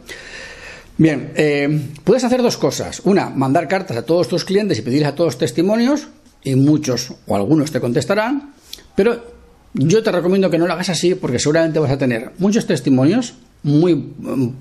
Bien, 0.97 1.31
eh, 1.35 1.87
puedes 2.03 2.23
hacer 2.23 2.41
dos 2.41 2.57
cosas. 2.57 3.01
Una, 3.05 3.29
mandar 3.29 3.67
cartas 3.67 3.97
a 3.97 4.05
todos 4.05 4.27
tus 4.27 4.43
clientes 4.43 4.77
y 4.79 4.81
pedirles 4.81 5.09
a 5.09 5.15
todos 5.15 5.37
testimonios, 5.37 6.07
y 6.43 6.55
muchos 6.55 7.13
o 7.27 7.35
algunos 7.35 7.71
te 7.71 7.79
contestarán, 7.79 8.53
pero 8.95 9.23
yo 9.73 10.03
te 10.03 10.11
recomiendo 10.11 10.49
que 10.49 10.57
no 10.57 10.67
lo 10.67 10.73
hagas 10.73 10.89
así 10.89 11.15
porque 11.15 11.39
seguramente 11.39 11.79
vas 11.79 11.91
a 11.91 11.97
tener 11.97 12.31
muchos 12.37 12.65
testimonios 12.65 13.35
muy, 13.63 14.13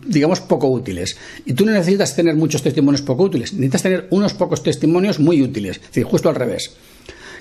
digamos, 0.07 0.41
poco 0.41 0.69
útiles. 0.69 1.17
Y 1.45 1.53
tú 1.53 1.65
no 1.65 1.73
necesitas 1.73 2.17
tener 2.17 2.35
muchos 2.35 2.63
testimonios 2.63 3.03
poco 3.03 3.25
útiles, 3.25 3.53
necesitas 3.53 3.83
tener 3.83 4.07
unos 4.11 4.35
pocos 4.35 4.63
testimonios 4.63 5.19
muy 5.19 5.43
útiles. 5.43 5.77
Es 5.77 5.83
decir, 5.83 6.05
justo 6.05 6.29
al 6.29 6.35
revés. 6.35 6.73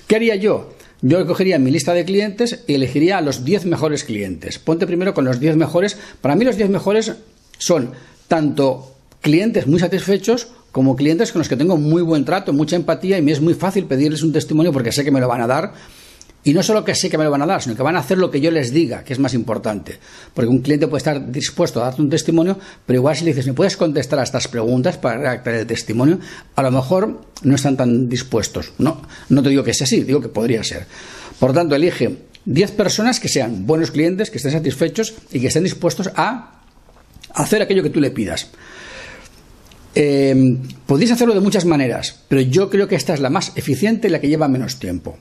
¿Qué 0.06 0.16
haría 0.16 0.36
yo? 0.36 0.72
Yo 1.00 1.24
cogería 1.26 1.58
mi 1.58 1.70
lista 1.70 1.94
de 1.94 2.04
clientes 2.04 2.64
y 2.66 2.74
elegiría 2.74 3.18
a 3.18 3.20
los 3.20 3.44
10 3.44 3.66
mejores 3.66 4.04
clientes. 4.04 4.58
Ponte 4.58 4.86
primero 4.86 5.14
con 5.14 5.24
los 5.24 5.38
10 5.38 5.56
mejores. 5.56 5.96
Para 6.20 6.34
mí 6.34 6.44
los 6.44 6.56
10 6.56 6.70
mejores 6.70 7.12
son 7.58 7.92
tanto 8.26 8.94
clientes 9.20 9.66
muy 9.66 9.78
satisfechos 9.78 10.48
como 10.72 10.96
clientes 10.96 11.32
con 11.32 11.40
los 11.40 11.48
que 11.48 11.56
tengo 11.56 11.76
muy 11.76 12.02
buen 12.02 12.24
trato, 12.24 12.52
mucha 12.52 12.76
empatía 12.76 13.18
y 13.18 13.22
me 13.22 13.32
es 13.32 13.40
muy 13.40 13.54
fácil 13.54 13.86
pedirles 13.86 14.22
un 14.22 14.32
testimonio 14.32 14.72
porque 14.72 14.92
sé 14.92 15.04
que 15.04 15.10
me 15.10 15.20
lo 15.20 15.28
van 15.28 15.40
a 15.40 15.46
dar 15.46 15.72
y 16.44 16.54
no 16.54 16.62
solo 16.62 16.84
que 16.84 16.94
sé 16.94 17.10
que 17.10 17.18
me 17.18 17.24
lo 17.24 17.30
van 17.30 17.42
a 17.42 17.46
dar, 17.46 17.62
sino 17.62 17.74
que 17.76 17.82
van 17.82 17.96
a 17.96 17.98
hacer 17.98 18.16
lo 18.16 18.30
que 18.30 18.40
yo 18.40 18.50
les 18.50 18.72
diga, 18.72 19.02
que 19.02 19.12
es 19.12 19.18
más 19.18 19.34
importante. 19.34 19.98
Porque 20.32 20.48
un 20.48 20.60
cliente 20.60 20.86
puede 20.86 20.98
estar 20.98 21.30
dispuesto 21.30 21.80
a 21.80 21.86
darte 21.86 22.00
un 22.00 22.08
testimonio, 22.08 22.58
pero 22.86 23.00
igual 23.00 23.16
si 23.16 23.24
le 23.24 23.32
dices, 23.32 23.46
¿me 23.46 23.54
puedes 23.54 23.76
contestar 23.76 24.18
a 24.20 24.22
estas 24.22 24.48
preguntas 24.48 24.96
para 24.96 25.18
redactar 25.18 25.54
el 25.54 25.66
testimonio? 25.66 26.20
A 26.54 26.62
lo 26.62 26.70
mejor 26.70 27.20
no 27.42 27.54
están 27.54 27.76
tan 27.76 28.08
dispuestos. 28.08 28.72
No, 28.78 29.02
no 29.28 29.42
te 29.42 29.48
digo 29.50 29.64
que 29.64 29.74
sea 29.74 29.84
así, 29.84 30.04
digo 30.04 30.20
que 30.20 30.28
podría 30.28 30.62
ser. 30.62 30.86
Por 31.38 31.52
tanto, 31.52 31.74
elige 31.74 32.16
10 32.44 32.70
personas 32.72 33.20
que 33.20 33.28
sean 33.28 33.66
buenos 33.66 33.90
clientes, 33.90 34.30
que 34.30 34.38
estén 34.38 34.52
satisfechos 34.52 35.14
y 35.32 35.40
que 35.40 35.48
estén 35.48 35.64
dispuestos 35.64 36.10
a 36.14 36.62
hacer 37.34 37.62
aquello 37.62 37.82
que 37.82 37.90
tú 37.90 38.00
le 38.00 38.10
pidas. 38.10 38.48
Eh, 39.94 40.56
podéis 40.86 41.10
hacerlo 41.10 41.34
de 41.34 41.40
muchas 41.40 41.64
maneras, 41.64 42.20
pero 42.28 42.40
yo 42.40 42.70
creo 42.70 42.86
que 42.86 42.94
esta 42.94 43.14
es 43.14 43.20
la 43.20 43.30
más 43.30 43.52
eficiente 43.56 44.08
y 44.08 44.10
la 44.10 44.20
que 44.20 44.28
lleva 44.28 44.48
menos 44.48 44.78
tiempo. 44.78 45.18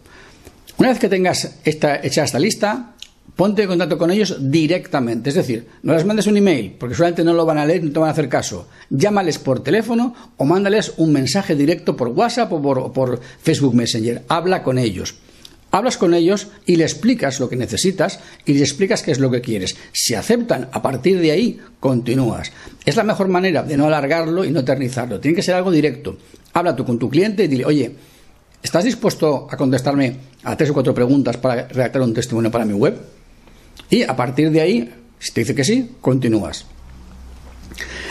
Una 0.78 0.90
vez 0.90 1.00
que 1.00 1.10
tengas 1.10 1.58
esta, 1.66 2.04
hecha 2.04 2.24
esta 2.24 2.38
lista, 2.38 2.94
ponte 3.36 3.64
en 3.64 3.68
contacto 3.68 3.98
con 3.98 4.12
ellos 4.12 4.38
directamente. 4.40 5.30
Es 5.30 5.36
decir, 5.36 5.68
no 5.82 5.94
les 5.94 6.06
mandes 6.06 6.28
un 6.28 6.38
email, 6.38 6.76
porque 6.78 6.96
solamente 6.96 7.24
no 7.24 7.34
lo 7.34 7.46
van 7.46 7.58
a 7.58 7.66
leer 7.66 7.84
ni 7.84 7.90
te 7.90 8.00
van 8.00 8.10
a 8.10 8.12
hacer 8.12 8.30
caso. 8.30 8.68
Llámales 8.90 9.40
por 9.40 9.64
teléfono 9.64 10.14
o 10.38 10.46
mándales 10.46 10.94
un 10.98 11.14
mensaje 11.14 11.56
directo 11.56 11.98
por 11.98 12.10
WhatsApp 12.10 12.54
o 12.54 12.62
por, 12.62 12.94
por 12.94 13.20
Facebook 13.42 13.74
Messenger. 13.74 14.24
Habla 14.28 14.62
con 14.62 14.78
ellos. 14.78 15.16
Hablas 15.72 15.98
con 15.98 16.14
ellos 16.14 16.48
y 16.66 16.78
le 16.78 16.84
explicas 16.84 17.40
lo 17.40 17.50
que 17.50 17.58
necesitas 17.58 18.20
y 18.46 18.54
le 18.54 18.62
explicas 18.62 19.04
qué 19.04 19.12
es 19.12 19.20
lo 19.20 19.30
que 19.30 19.42
quieres. 19.42 19.76
Si 19.92 20.14
aceptan, 20.14 20.70
a 20.72 20.82
partir 20.82 21.20
de 21.20 21.32
ahí 21.32 21.60
continúas. 21.80 22.52
Es 22.86 22.96
la 22.96 23.04
mejor 23.04 23.28
manera 23.28 23.64
de 23.64 23.78
no 23.78 23.88
alargarlo 23.88 24.46
y 24.46 24.52
no 24.52 24.62
eternizarlo. 24.62 25.20
Tiene 25.20 25.36
que 25.36 25.44
ser 25.44 25.56
algo 25.56 25.72
directo. 25.72 26.18
Habla 26.54 26.76
tú 26.76 26.86
con 26.86 26.98
tu 26.98 27.10
cliente 27.10 27.44
y 27.44 27.48
dile, 27.48 27.66
oye, 27.66 27.96
¿Estás 28.68 28.84
dispuesto 28.84 29.48
a 29.50 29.56
contestarme 29.56 30.18
a 30.44 30.58
tres 30.58 30.72
o 30.72 30.74
cuatro 30.74 30.94
preguntas 30.94 31.38
para 31.38 31.70
redactar 31.70 32.02
un 32.02 32.14
testimonio 32.14 32.52
para 32.52 32.66
mi 32.66 32.74
web? 32.74 33.00
Y 33.90 34.04
a 34.04 34.14
partir 34.14 34.52
de 34.52 34.60
ahí, 34.60 34.94
si 35.18 35.32
te 35.32 35.40
dice 35.40 35.56
que 35.56 35.64
sí, 35.64 35.92
continúas. 36.02 36.66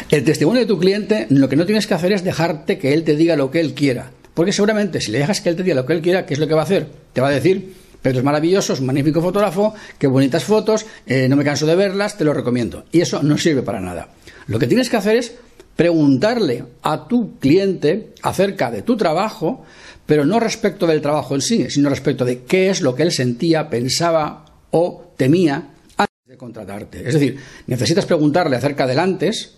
El 0.09 0.25
testimonio 0.25 0.63
de 0.63 0.67
tu 0.67 0.79
cliente 0.79 1.27
lo 1.29 1.47
que 1.51 1.57
no 1.57 1.67
tienes 1.67 1.87
que 1.87 1.93
hacer 1.93 2.13
es 2.13 2.25
dejarte 2.25 2.79
que 2.79 2.95
él 2.95 3.05
te 3.05 3.17
diga 3.17 3.37
lo 3.37 3.51
que 3.51 3.61
él 3.61 3.75
quiera. 3.75 4.11
Porque 4.33 4.51
seguramente 4.51 5.03
si 5.03 5.13
le 5.13 5.19
dejas 5.19 5.43
que 5.43 5.51
él 5.51 5.57
te 5.57 5.63
diga 5.63 5.77
lo 5.77 5.85
que 5.85 5.93
él 5.93 6.01
quiera, 6.01 6.25
¿qué 6.25 6.33
es 6.33 6.41
lo 6.41 6.49
que 6.49 6.55
va 6.55 6.63
a 6.63 6.65
hacer? 6.65 6.89
Te 7.13 7.21
va 7.21 7.29
a 7.29 7.33
decir, 7.33 7.75
Pedro 8.01 8.21
es 8.21 8.25
maravilloso, 8.25 8.73
es 8.73 8.81
un 8.81 8.87
magnífico 8.87 9.21
fotógrafo, 9.21 9.75
qué 9.99 10.07
bonitas 10.07 10.43
fotos, 10.43 10.87
eh, 11.07 11.29
no 11.29 11.37
me 11.37 11.45
canso 11.45 11.67
de 11.67 11.77
verlas, 11.77 12.17
te 12.17 12.25
lo 12.25 12.33
recomiendo. 12.33 12.87
Y 12.93 13.03
eso 13.03 13.23
no 13.23 13.37
sirve 13.37 13.61
para 13.61 13.83
nada. 13.83 14.09
Lo 14.47 14.59
que 14.59 14.67
tienes 14.67 14.89
que 14.89 14.97
hacer 14.97 15.17
es 15.17 15.35
preguntarle 15.77 16.65
a 16.83 17.07
tu 17.07 17.39
cliente 17.39 18.15
acerca 18.23 18.71
de 18.71 18.81
tu 18.81 18.97
trabajo, 18.97 19.67
pero 20.07 20.25
no 20.25 20.41
respecto 20.41 20.87
del 20.87 21.03
trabajo 21.03 21.35
en 21.35 21.43
sí, 21.43 21.69
sino 21.69 21.91
respecto 21.91 22.25
de 22.25 22.43
qué 22.43 22.71
es 22.71 22.81
lo 22.81 22.95
que 22.95 23.03
él 23.03 23.13
sentía, 23.13 23.69
pensaba 23.69 24.45
o 24.71 25.13
temía 25.17 25.75
antes 25.97 26.27
de 26.27 26.37
contratarte. 26.37 27.07
Es 27.07 27.15
decir, 27.15 27.39
necesitas 27.67 28.07
preguntarle 28.07 28.57
acerca 28.57 28.87
del 28.87 29.01
antes, 29.01 29.57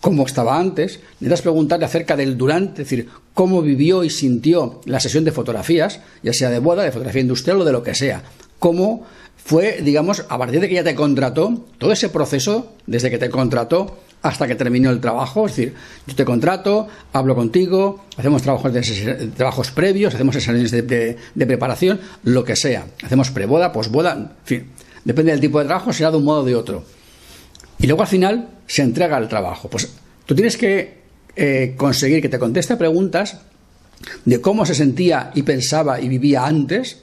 cómo 0.00 0.24
estaba 0.24 0.58
antes, 0.58 1.00
necesitas 1.20 1.42
preguntarle 1.42 1.84
acerca 1.84 2.16
del 2.16 2.38
durante, 2.38 2.82
es 2.82 2.88
decir, 2.88 3.08
cómo 3.34 3.60
vivió 3.60 4.04
y 4.04 4.10
sintió 4.10 4.80
la 4.84 5.00
sesión 5.00 5.24
de 5.24 5.32
fotografías, 5.32 6.00
ya 6.22 6.32
sea 6.32 6.50
de 6.50 6.60
boda, 6.60 6.84
de 6.84 6.92
fotografía 6.92 7.22
industrial 7.22 7.60
o 7.60 7.64
de 7.64 7.72
lo 7.72 7.82
que 7.82 7.94
sea. 7.94 8.22
Cómo 8.58 9.04
fue, 9.36 9.80
digamos, 9.82 10.24
a 10.28 10.38
partir 10.38 10.60
de 10.60 10.68
que 10.68 10.74
ya 10.74 10.84
te 10.84 10.94
contrató, 10.94 11.66
todo 11.78 11.92
ese 11.92 12.08
proceso, 12.08 12.72
desde 12.86 13.10
que 13.10 13.18
te 13.18 13.30
contrató 13.30 13.98
hasta 14.22 14.46
que 14.46 14.54
terminó 14.54 14.90
el 14.90 15.00
trabajo, 15.00 15.46
es 15.46 15.56
decir, 15.56 15.74
yo 16.06 16.14
te 16.14 16.24
contrato, 16.24 16.88
hablo 17.12 17.34
contigo, 17.34 18.04
hacemos 18.16 18.42
trabajos, 18.42 18.72
de, 18.72 19.30
trabajos 19.36 19.70
previos, 19.70 20.14
hacemos 20.14 20.34
sesiones 20.34 20.70
de, 20.70 20.82
de, 20.82 21.46
preparación, 21.46 22.00
lo 22.24 22.44
que 22.44 22.56
sea, 22.56 22.86
hacemos 23.02 23.30
preboda, 23.30 23.72
posboda, 23.72 24.14
en 24.14 24.30
fin, 24.44 24.66
depende 25.04 25.32
del 25.32 25.40
tipo 25.40 25.60
de 25.60 25.66
trabajo, 25.66 25.92
será 25.92 26.10
de 26.10 26.16
un 26.16 26.24
modo 26.24 26.40
o 26.40 26.44
de 26.44 26.56
otro. 26.56 26.84
Y 27.78 27.86
luego 27.86 28.02
al 28.02 28.08
final 28.08 28.48
se 28.66 28.82
entrega 28.82 29.18
el 29.18 29.28
trabajo. 29.28 29.68
Pues 29.68 29.88
tú 30.26 30.34
tienes 30.34 30.56
que 30.56 30.98
eh, 31.36 31.74
conseguir 31.76 32.20
que 32.20 32.28
te 32.28 32.38
conteste 32.38 32.76
preguntas 32.76 33.38
de 34.24 34.40
cómo 34.40 34.66
se 34.66 34.74
sentía 34.74 35.30
y 35.34 35.42
pensaba 35.42 36.00
y 36.00 36.08
vivía 36.08 36.44
antes, 36.44 37.02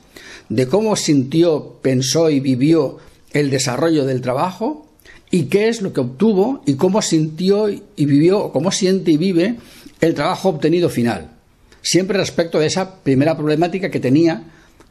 de 0.50 0.68
cómo 0.68 0.96
sintió, 0.96 1.80
pensó 1.82 2.30
y 2.30 2.42
vivió 2.42 2.98
el 3.32 3.50
desarrollo 3.50 4.06
del 4.06 4.22
trabajo 4.22 4.85
y 5.32 5.44
qué 5.44 5.68
es 5.68 5.82
lo 5.82 5.94
que 5.94 6.02
obtuvo 6.02 6.62
y 6.66 6.76
cómo 6.76 7.02
sintió 7.02 7.70
y 7.70 7.82
vivió, 7.98 8.52
cómo 8.52 8.72
siente 8.72 9.12
y 9.12 9.18
vive 9.18 9.56
el 10.02 10.14
trabajo 10.14 10.50
obtenido 10.50 10.90
final. 10.90 11.32
Siempre 11.82 12.18
respecto 12.18 12.60
de 12.60 12.68
esa 12.68 12.96
primera 13.04 13.36
problemática 13.36 13.90
que 13.90 14.00
tenía 14.00 14.44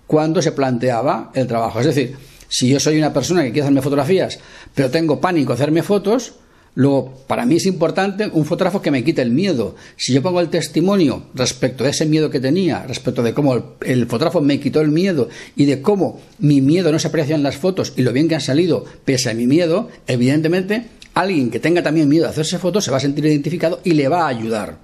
cuando 0.07 0.43
se 0.43 0.53
planteaba 0.53 1.31
el 1.35 1.47
trabajo. 1.47 1.81
Es 1.81 1.87
decir, 1.87 2.17
si 2.49 2.69
yo 2.69 2.79
soy 2.79 2.99
una 2.99 3.13
persona 3.13 3.43
que 3.43 3.51
quiere 3.51 3.63
hacerme 3.63 3.83
fotografías, 3.83 4.39
pero 4.75 4.91
tengo 4.91 5.21
pánico 5.21 5.53
a 5.53 5.55
hacerme 5.55 5.83
fotos, 5.83 6.35
Luego, 6.77 7.23
para 7.29 7.47
mí 7.47 7.57
es 7.57 7.67
importante 7.67 8.29
un 8.33 8.45
fotógrafo 8.45 8.83
que 8.83 8.91
me 8.91 9.05
quite 9.05 9.23
el 9.23 9.31
miedo. 9.31 9.77
Si 9.97 10.13
yo 10.13 10.23
pongo 10.23 10.41
el 10.41 10.49
testimonio 10.49 11.27
respecto 11.33 11.85
de 11.85 11.91
ese 11.91 12.05
miedo 12.05 12.31
que 12.31 12.41
tenía, 12.41 12.85
respecto 12.85 13.23
de 13.23 13.33
cómo 13.33 13.77
el, 13.81 14.07
fotógrafo 14.07 14.41
me 14.41 14.59
quitó 14.59 14.81
el 14.81 14.91
miedo 14.91 15.29
y 15.55 15.67
de 15.67 15.81
cómo 15.81 16.21
mi 16.41 16.61
miedo 16.61 16.91
no 16.91 16.99
se 16.99 17.09
aprecia 17.09 17.37
en 17.37 17.45
las 17.45 17.57
fotos 17.57 17.93
y 17.97 18.03
lo 18.03 18.13
bien 18.13 18.29
que 18.29 18.35
han 18.35 18.41
salido 18.41 18.85
pese 19.05 19.31
a 19.31 19.35
mi 19.35 19.47
miedo, 19.47 19.89
evidentemente 20.09 20.89
alguien 21.15 21.51
que 21.51 21.61
tenga 21.61 21.83
también 21.83 22.09
miedo 22.09 22.25
de 22.25 22.31
hacerse 22.31 22.59
fotos 22.59 22.85
se 22.85 22.91
va 22.91 22.97
a 22.97 23.01
sentir 23.01 23.25
identificado 23.25 23.81
y 23.85 23.93
le 23.93 24.09
va 24.09 24.25
a 24.25 24.29
ayudar. 24.29 24.79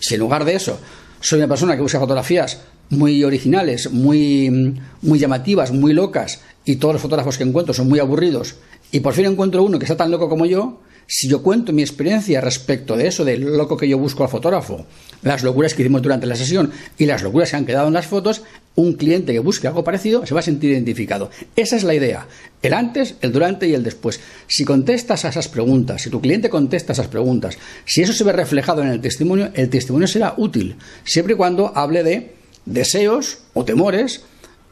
Si 0.00 0.14
en 0.14 0.20
lugar 0.20 0.44
de 0.44 0.54
eso 0.56 0.80
soy 1.20 1.38
una 1.38 1.48
persona 1.48 1.76
que 1.76 1.82
usa 1.82 2.00
fotografías 2.00 2.62
muy 2.90 3.22
originales, 3.22 3.92
muy, 3.92 4.74
muy 5.02 5.18
llamativas, 5.18 5.72
muy 5.72 5.92
locas, 5.92 6.40
y 6.64 6.76
todos 6.76 6.94
los 6.94 7.02
fotógrafos 7.02 7.38
que 7.38 7.44
encuentro 7.44 7.74
son 7.74 7.88
muy 7.88 7.98
aburridos, 7.98 8.56
y 8.92 9.00
por 9.00 9.14
fin 9.14 9.26
encuentro 9.26 9.62
uno 9.62 9.78
que 9.78 9.84
está 9.84 9.96
tan 9.96 10.10
loco 10.10 10.28
como 10.28 10.46
yo, 10.46 10.80
si 11.06 11.28
yo 11.28 11.42
cuento 11.42 11.72
mi 11.72 11.82
experiencia 11.82 12.40
respecto 12.40 12.96
de 12.96 13.06
eso, 13.06 13.24
del 13.24 13.42
loco 13.56 13.76
que 13.76 13.88
yo 13.88 13.98
busco 13.98 14.24
al 14.24 14.28
fotógrafo, 14.28 14.86
las 15.22 15.42
locuras 15.42 15.74
que 15.74 15.82
hicimos 15.82 16.02
durante 16.02 16.26
la 16.26 16.36
sesión 16.36 16.70
y 16.98 17.06
las 17.06 17.22
locuras 17.22 17.50
que 17.50 17.56
han 17.56 17.66
quedado 17.66 17.88
en 17.88 17.94
las 17.94 18.06
fotos, 18.06 18.42
un 18.74 18.94
cliente 18.94 19.32
que 19.32 19.38
busque 19.38 19.66
algo 19.66 19.84
parecido 19.84 20.26
se 20.26 20.34
va 20.34 20.40
a 20.40 20.42
sentir 20.42 20.70
identificado. 20.70 21.30
Esa 21.54 21.76
es 21.76 21.84
la 21.84 21.94
idea. 21.94 22.26
El 22.60 22.74
antes, 22.74 23.14
el 23.20 23.32
durante 23.32 23.68
y 23.68 23.74
el 23.74 23.82
después. 23.82 24.20
Si 24.46 24.64
contestas 24.64 25.24
a 25.24 25.28
esas 25.28 25.48
preguntas, 25.48 26.02
si 26.02 26.10
tu 26.10 26.20
cliente 26.20 26.50
contesta 26.50 26.92
esas 26.92 27.08
preguntas, 27.08 27.56
si 27.84 28.02
eso 28.02 28.12
se 28.12 28.24
ve 28.24 28.32
reflejado 28.32 28.82
en 28.82 28.88
el 28.88 29.00
testimonio, 29.00 29.50
el 29.54 29.70
testimonio 29.70 30.08
será 30.08 30.34
útil, 30.36 30.76
siempre 31.04 31.34
y 31.34 31.36
cuando 31.36 31.76
hable 31.76 32.02
de 32.02 32.34
deseos 32.64 33.38
o 33.54 33.64
temores 33.64 34.22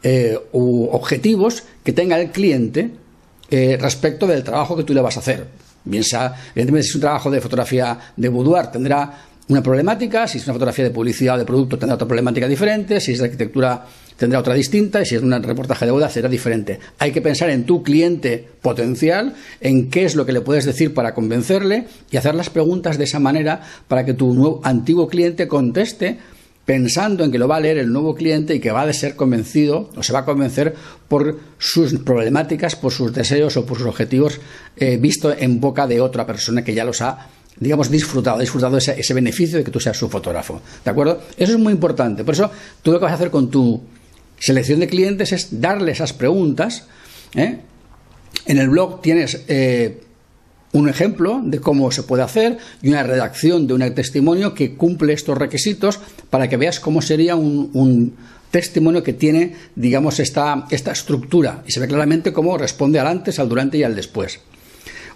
eh, 0.03 0.37
u 0.51 0.87
objetivos 0.91 1.63
que 1.83 1.93
tenga 1.93 2.19
el 2.19 2.31
cliente 2.31 2.91
eh, 3.49 3.77
respecto 3.79 4.27
del 4.27 4.43
trabajo 4.43 4.75
que 4.75 4.83
tú 4.83 4.93
le 4.93 5.01
vas 5.01 5.17
a 5.17 5.21
hacer. 5.21 5.64
Bien 5.85 6.03
sea, 6.03 6.33
evidentemente, 6.51 6.83
si 6.83 6.89
es 6.89 6.95
un 6.95 7.01
trabajo 7.01 7.31
de 7.31 7.39
fotografía 7.39 7.97
de 8.15 8.29
boudoir, 8.29 8.67
tendrá 8.67 9.13
una 9.47 9.61
problemática, 9.61 10.27
si 10.27 10.39
es 10.39 10.45
una 10.45 10.53
fotografía 10.53 10.85
de 10.85 10.91
publicidad 10.91 11.35
o 11.35 11.37
de 11.37 11.45
producto, 11.45 11.77
tendrá 11.77 11.95
otra 11.95 12.07
problemática 12.07 12.47
diferente, 12.47 12.99
si 12.99 13.11
es 13.11 13.19
de 13.19 13.25
arquitectura, 13.25 13.85
tendrá 14.17 14.39
otra 14.39 14.55
distinta, 14.55 15.01
y 15.01 15.05
si 15.05 15.15
es 15.15 15.21
un 15.21 15.31
reportaje 15.43 15.85
de 15.85 15.91
boda, 15.91 16.09
será 16.09 16.27
diferente. 16.27 16.79
Hay 16.97 17.11
que 17.11 17.21
pensar 17.21 17.51
en 17.51 17.63
tu 17.65 17.83
cliente 17.83 18.43
potencial, 18.61 19.35
en 19.61 19.91
qué 19.91 20.05
es 20.05 20.15
lo 20.15 20.25
que 20.25 20.33
le 20.33 20.41
puedes 20.41 20.65
decir 20.65 20.95
para 20.95 21.13
convencerle 21.13 21.85
y 22.09 22.17
hacer 22.17 22.33
las 22.33 22.49
preguntas 22.49 22.97
de 22.97 23.03
esa 23.03 23.19
manera 23.19 23.61
para 23.87 24.03
que 24.03 24.15
tu 24.15 24.33
nuevo, 24.33 24.61
antiguo 24.63 25.07
cliente 25.07 25.47
conteste 25.47 26.17
pensando 26.65 27.23
en 27.23 27.31
que 27.31 27.37
lo 27.37 27.47
va 27.47 27.57
a 27.57 27.59
leer 27.59 27.77
el 27.77 27.93
nuevo 27.93 28.15
cliente 28.15 28.55
y 28.55 28.59
que 28.59 28.71
va 28.71 28.81
a 28.81 28.93
ser 28.93 29.15
convencido 29.15 29.91
o 29.95 30.03
se 30.03 30.11
va 30.11 30.19
a 30.19 30.25
convencer 30.25 30.75
por 31.07 31.39
sus 31.59 31.93
problemáticas, 31.99 32.75
por 32.75 32.91
sus 32.91 33.13
deseos 33.13 33.55
o 33.55 33.65
por 33.65 33.77
sus 33.77 33.87
objetivos 33.87 34.39
eh, 34.75 34.97
visto 34.97 35.33
en 35.37 35.59
boca 35.59 35.85
de 35.87 36.01
otra 36.01 36.25
persona 36.25 36.63
que 36.63 36.73
ya 36.73 36.83
los 36.83 37.01
ha 37.01 37.29
digamos, 37.57 37.89
disfrutado, 37.89 38.39
disfrutado 38.39 38.77
ese, 38.77 39.13
beneficio 39.13 39.57
de 39.57 39.63
que 39.63 39.71
tú 39.71 39.79
seas 39.79 39.97
su 39.97 40.09
fotógrafo. 40.09 40.61
¿De 40.83 40.91
acuerdo? 40.91 41.21
Eso 41.37 41.53
es 41.53 41.59
muy 41.59 41.71
importante. 41.71 42.23
Por 42.23 42.33
eso, 42.33 42.51
tú 42.81 42.91
lo 42.91 42.99
que 42.99 43.05
vas 43.05 43.13
a 43.13 43.15
hacer 43.15 43.31
con 43.31 43.49
tu 43.49 43.81
selección 44.37 44.81
de 44.81 44.87
clientes 44.87 45.31
es 45.31 45.61
darle 45.61 45.93
esas 45.93 46.11
preguntas. 46.11 46.87
¿eh? 47.33 47.59
En 48.45 48.57
el 48.57 48.69
blog 48.69 49.01
tienes 49.01 49.45
eh, 49.47 50.01
un 50.75 50.89
ejemplo 50.89 51.41
de 51.43 51.59
cómo 51.59 51.89
se 51.91 52.03
puede 52.03 52.23
hacer 52.23 52.57
y 52.81 52.89
una 52.89 53.01
redacción 53.01 53.65
de 53.65 53.73
un 53.73 53.93
testimonio 53.93 54.53
que 54.53 54.75
cumple 54.75 55.13
estos 55.13 55.37
requisitos 55.37 55.99
para 56.29 56.49
que 56.49 56.57
veas 56.57 56.81
cómo 56.81 57.01
sería 57.01 57.35
un, 57.35 58.13
testimonio 58.51 59.03
que 59.03 59.11
tiene, 59.11 59.53
digamos, 59.75 60.19
esta, 60.21 60.65
esta 60.69 60.91
estructura 60.91 61.63
y 61.67 61.73
se 61.73 61.81
ve 61.81 61.87
claramente 61.87 62.31
cómo 62.31 62.57
responde 62.57 62.99
al 62.99 63.07
antes, 63.07 63.37
al 63.39 63.49
durante 63.49 63.77
y 63.77 63.83
al 63.83 63.95
después. 63.95 64.39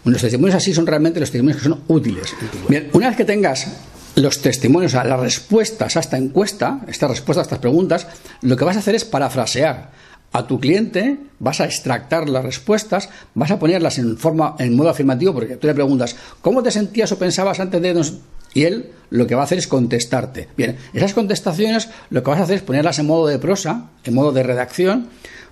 Los 0.03 0.21
testimonios 0.21 0.55
así 0.55 0.73
son 0.73 0.85
realmente 0.85 1.21
los 1.21 1.31
testimonios 1.31 1.61
que 1.61 1.69
son 1.69 1.81
útiles. 1.87 2.33
Bien, 2.67 2.89
una 2.91 3.07
vez 3.07 3.15
que 3.15 3.23
tengas 3.23 3.67
los 4.15 4.41
testimonios, 4.41 4.93
las 4.93 5.19
respuestas 5.19 5.95
a 5.95 6.01
esta 6.01 6.17
encuesta, 6.17 6.81
estas 6.87 7.11
respuestas 7.11 7.43
a 7.43 7.47
estas 7.47 7.59
preguntas, 7.59 8.07
lo 8.41 8.57
que 8.57 8.65
vas 8.65 8.75
a 8.75 8.79
hacer 8.79 8.95
es 8.95 9.05
parafrasear 9.05 9.91
a 10.31 10.47
tu 10.47 10.59
cliente, 10.59 11.17
vas 11.39 11.61
a 11.61 11.65
extractar 11.65 12.29
las 12.29 12.43
respuestas, 12.43 13.09
vas 13.33 13.51
a 13.51 13.59
ponerlas 13.59 13.97
en 13.97 14.17
forma, 14.17 14.55
en 14.59 14.75
modo 14.75 14.89
afirmativo, 14.89 15.33
porque 15.33 15.57
tú 15.57 15.67
le 15.67 15.73
preguntas, 15.73 16.15
¿cómo 16.41 16.61
te 16.61 16.71
sentías 16.71 17.11
o 17.11 17.19
pensabas 17.19 17.59
antes 17.59 17.81
de 17.81 17.93
y 18.53 18.63
él 18.63 18.91
lo 19.09 19.27
que 19.27 19.35
va 19.35 19.41
a 19.41 19.43
hacer 19.43 19.57
es 19.57 19.67
contestarte. 19.67 20.47
Bien, 20.57 20.77
esas 20.93 21.13
contestaciones 21.13 21.89
lo 22.09 22.23
que 22.23 22.29
vas 22.29 22.39
a 22.39 22.43
hacer 22.43 22.57
es 22.57 22.61
ponerlas 22.63 22.99
en 22.99 23.07
modo 23.07 23.27
de 23.27 23.39
prosa, 23.39 23.89
en 24.03 24.13
modo 24.13 24.31
de 24.31 24.43
redacción, 24.43 25.07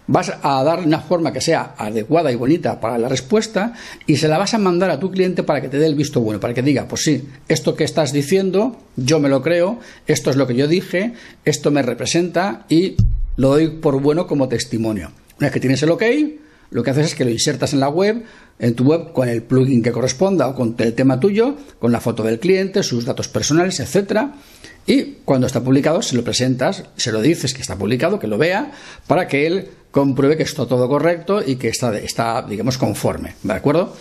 vas 0.07 0.31
a 0.41 0.63
dar 0.63 0.79
una 0.79 1.01
forma 1.01 1.33
que 1.33 1.41
sea 1.41 1.75
adecuada 1.77 2.31
y 2.31 2.35
bonita 2.35 2.79
para 2.79 2.97
la 2.97 3.09
respuesta 3.09 3.73
y 4.05 4.17
se 4.17 4.27
la 4.27 4.37
vas 4.37 4.53
a 4.53 4.57
mandar 4.57 4.89
a 4.89 4.99
tu 4.99 5.11
cliente 5.11 5.43
para 5.43 5.61
que 5.61 5.69
te 5.69 5.77
dé 5.77 5.85
el 5.85 5.95
visto 5.95 6.21
bueno, 6.21 6.39
para 6.39 6.53
que 6.53 6.61
diga, 6.61 6.87
pues 6.87 7.03
sí, 7.03 7.27
esto 7.47 7.75
que 7.75 7.83
estás 7.83 8.13
diciendo, 8.13 8.77
yo 8.95 9.19
me 9.19 9.29
lo 9.29 9.41
creo, 9.41 9.79
esto 10.07 10.29
es 10.29 10.37
lo 10.37 10.47
que 10.47 10.55
yo 10.55 10.67
dije, 10.67 11.13
esto 11.43 11.71
me 11.71 11.81
representa 11.81 12.65
y 12.69 12.95
lo 13.37 13.49
doy 13.49 13.69
por 13.69 14.01
bueno 14.01 14.27
como 14.27 14.49
testimonio. 14.49 15.11
Una 15.39 15.47
vez 15.47 15.53
que 15.53 15.59
tienes 15.59 15.81
el 15.83 15.91
OK, 15.91 16.03
lo 16.71 16.83
que 16.83 16.89
haces 16.89 17.07
es 17.07 17.15
que 17.15 17.23
lo 17.23 17.31
insertas 17.31 17.73
en 17.73 17.79
la 17.79 17.89
web, 17.89 18.23
en 18.59 18.75
tu 18.75 18.83
web, 18.83 19.13
con 19.13 19.29
el 19.29 19.43
plugin 19.43 19.81
que 19.81 19.91
corresponda 19.91 20.47
o 20.47 20.55
con 20.55 20.75
el 20.79 20.93
tema 20.93 21.19
tuyo, 21.19 21.55
con 21.79 21.91
la 21.91 22.01
foto 22.01 22.23
del 22.23 22.39
cliente, 22.39 22.83
sus 22.83 23.05
datos 23.05 23.27
personales, 23.27 23.79
etcétera. 23.79 24.33
Y 24.85 25.17
cuando 25.25 25.47
está 25.47 25.63
publicado, 25.63 26.01
se 26.01 26.15
lo 26.15 26.23
presentas, 26.23 26.83
se 26.95 27.11
lo 27.11 27.21
dices 27.21 27.53
que 27.53 27.61
está 27.61 27.77
publicado, 27.77 28.19
que 28.19 28.27
lo 28.27 28.37
vea, 28.37 28.71
para 29.05 29.27
que 29.27 29.45
él 29.45 29.69
compruebe 29.91 30.37
que 30.37 30.43
está 30.43 30.65
todo 30.65 30.87
correcto 30.87 31.41
y 31.45 31.55
que 31.55 31.69
está, 31.69 31.97
está 31.97 32.41
digamos, 32.41 32.77
conforme. 32.77 33.35
¿De 33.43 33.53
acuerdo? 33.53 33.95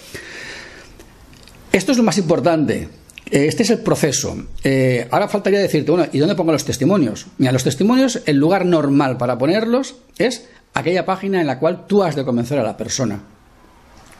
Esto 1.72 1.92
es 1.92 1.98
lo 1.98 2.04
más 2.04 2.18
importante. 2.18 2.88
Este 3.30 3.64
es 3.64 3.70
el 3.70 3.80
proceso. 3.80 4.36
Eh, 4.62 5.08
ahora 5.10 5.26
faltaría 5.28 5.58
decirte, 5.58 5.90
bueno, 5.90 6.06
¿y 6.12 6.18
dónde 6.18 6.36
pongo 6.36 6.52
los 6.52 6.64
testimonios? 6.64 7.26
Mira, 7.38 7.52
los 7.52 7.64
testimonios, 7.64 8.22
el 8.24 8.36
lugar 8.36 8.64
normal 8.64 9.16
para 9.16 9.36
ponerlos 9.36 9.96
es 10.16 10.48
aquella 10.74 11.04
página 11.04 11.40
en 11.40 11.46
la 11.48 11.58
cual 11.58 11.86
tú 11.88 12.04
has 12.04 12.14
de 12.14 12.24
convencer 12.24 12.58
a 12.58 12.62
la 12.62 12.76
persona. 12.76 13.20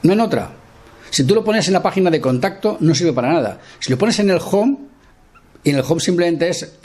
No 0.03 0.13
en 0.13 0.21
otra. 0.21 0.51
Si 1.11 1.23
tú 1.25 1.35
lo 1.35 1.45
pones 1.45 1.69
en 1.69 1.75
la 1.75 1.83
página 1.83 2.11
de 2.11 2.21
contacto, 2.21 2.79
no 2.81 2.95
sirve 2.95 3.13
para 3.13 3.33
nada. 3.33 3.61
Si 3.79 3.91
lo 3.91 3.99
pones 3.99 4.19
en 4.19 4.31
el 4.31 4.41
home, 4.41 4.77
y 5.63 5.71
en 5.71 5.77
el 5.77 5.85
home 5.87 6.01
simplemente 6.01 6.49
es 6.49 6.79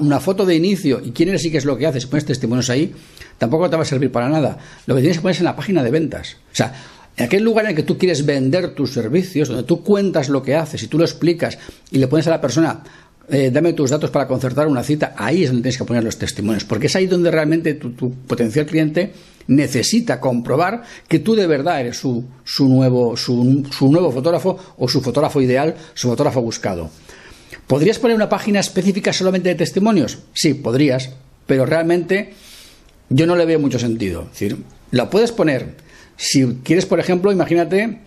una 0.00 0.20
foto 0.20 0.46
de 0.46 0.54
inicio 0.54 1.00
y 1.04 1.10
quién 1.10 1.28
eres 1.28 1.44
y 1.44 1.50
qué 1.50 1.58
es 1.58 1.64
lo 1.64 1.76
que 1.76 1.86
haces, 1.86 2.04
si 2.04 2.08
pones 2.08 2.24
testimonios 2.24 2.70
ahí, 2.70 2.94
tampoco 3.38 3.68
te 3.68 3.76
va 3.76 3.82
a 3.82 3.86
servir 3.86 4.10
para 4.12 4.28
nada. 4.28 4.58
Lo 4.86 4.94
que 4.94 5.00
tienes 5.00 5.18
que 5.18 5.22
poner 5.22 5.34
es 5.34 5.40
en 5.40 5.44
la 5.44 5.56
página 5.56 5.82
de 5.82 5.90
ventas. 5.90 6.36
O 6.52 6.54
sea, 6.54 6.72
en 7.16 7.24
aquel 7.24 7.42
lugar 7.42 7.64
en 7.64 7.70
el 7.70 7.76
que 7.76 7.82
tú 7.82 7.96
quieres 7.96 8.26
vender 8.26 8.74
tus 8.74 8.92
servicios, 8.92 9.48
donde 9.48 9.62
tú 9.62 9.82
cuentas 9.82 10.28
lo 10.28 10.42
que 10.42 10.54
haces 10.54 10.82
y 10.82 10.88
tú 10.88 10.98
lo 10.98 11.04
explicas 11.04 11.58
y 11.90 11.98
le 11.98 12.08
pones 12.08 12.26
a 12.26 12.30
la 12.30 12.40
persona, 12.40 12.82
eh, 13.28 13.50
dame 13.52 13.72
tus 13.72 13.90
datos 13.90 14.10
para 14.10 14.26
concertar 14.26 14.68
una 14.68 14.82
cita, 14.82 15.14
ahí 15.16 15.42
es 15.42 15.48
donde 15.48 15.62
tienes 15.62 15.78
que 15.78 15.84
poner 15.84 16.04
los 16.04 16.18
testimonios, 16.18 16.64
porque 16.64 16.86
es 16.86 16.96
ahí 16.96 17.06
donde 17.06 17.30
realmente 17.30 17.74
tu, 17.74 18.12
potencial 18.26 18.66
cliente 18.66 19.12
necesita 19.48 20.20
comprobar 20.20 20.82
que 21.08 21.20
tú 21.20 21.34
de 21.34 21.46
verdad 21.46 21.80
eres 21.80 21.96
su, 21.96 22.24
nuevo, 22.60 23.16
su 23.16 23.62
nuevo 23.90 24.12
fotógrafo 24.12 24.58
o 24.76 24.88
su 24.88 25.00
fotógrafo 25.00 25.40
ideal, 25.40 25.74
su 25.94 26.08
fotógrafo 26.08 26.42
buscado. 26.42 26.90
¿Podrías 27.66 27.98
poner 27.98 28.16
una 28.16 28.28
página 28.28 28.60
específica 28.60 29.12
solamente 29.12 29.48
de 29.48 29.54
testimonios? 29.56 30.18
Sí, 30.34 30.54
podrías, 30.54 31.10
pero 31.46 31.66
realmente 31.66 32.34
yo 33.08 33.26
no 33.26 33.34
le 33.34 33.44
veo 33.44 33.58
mucho 33.58 33.78
sentido. 33.78 34.22
Es 34.22 34.30
decir, 34.30 34.58
la 34.92 35.10
puedes 35.10 35.32
poner 35.32 35.74
si 36.16 36.58
quieres, 36.62 36.86
por 36.86 37.00
ejemplo, 37.00 37.32
imagínate 37.32 37.98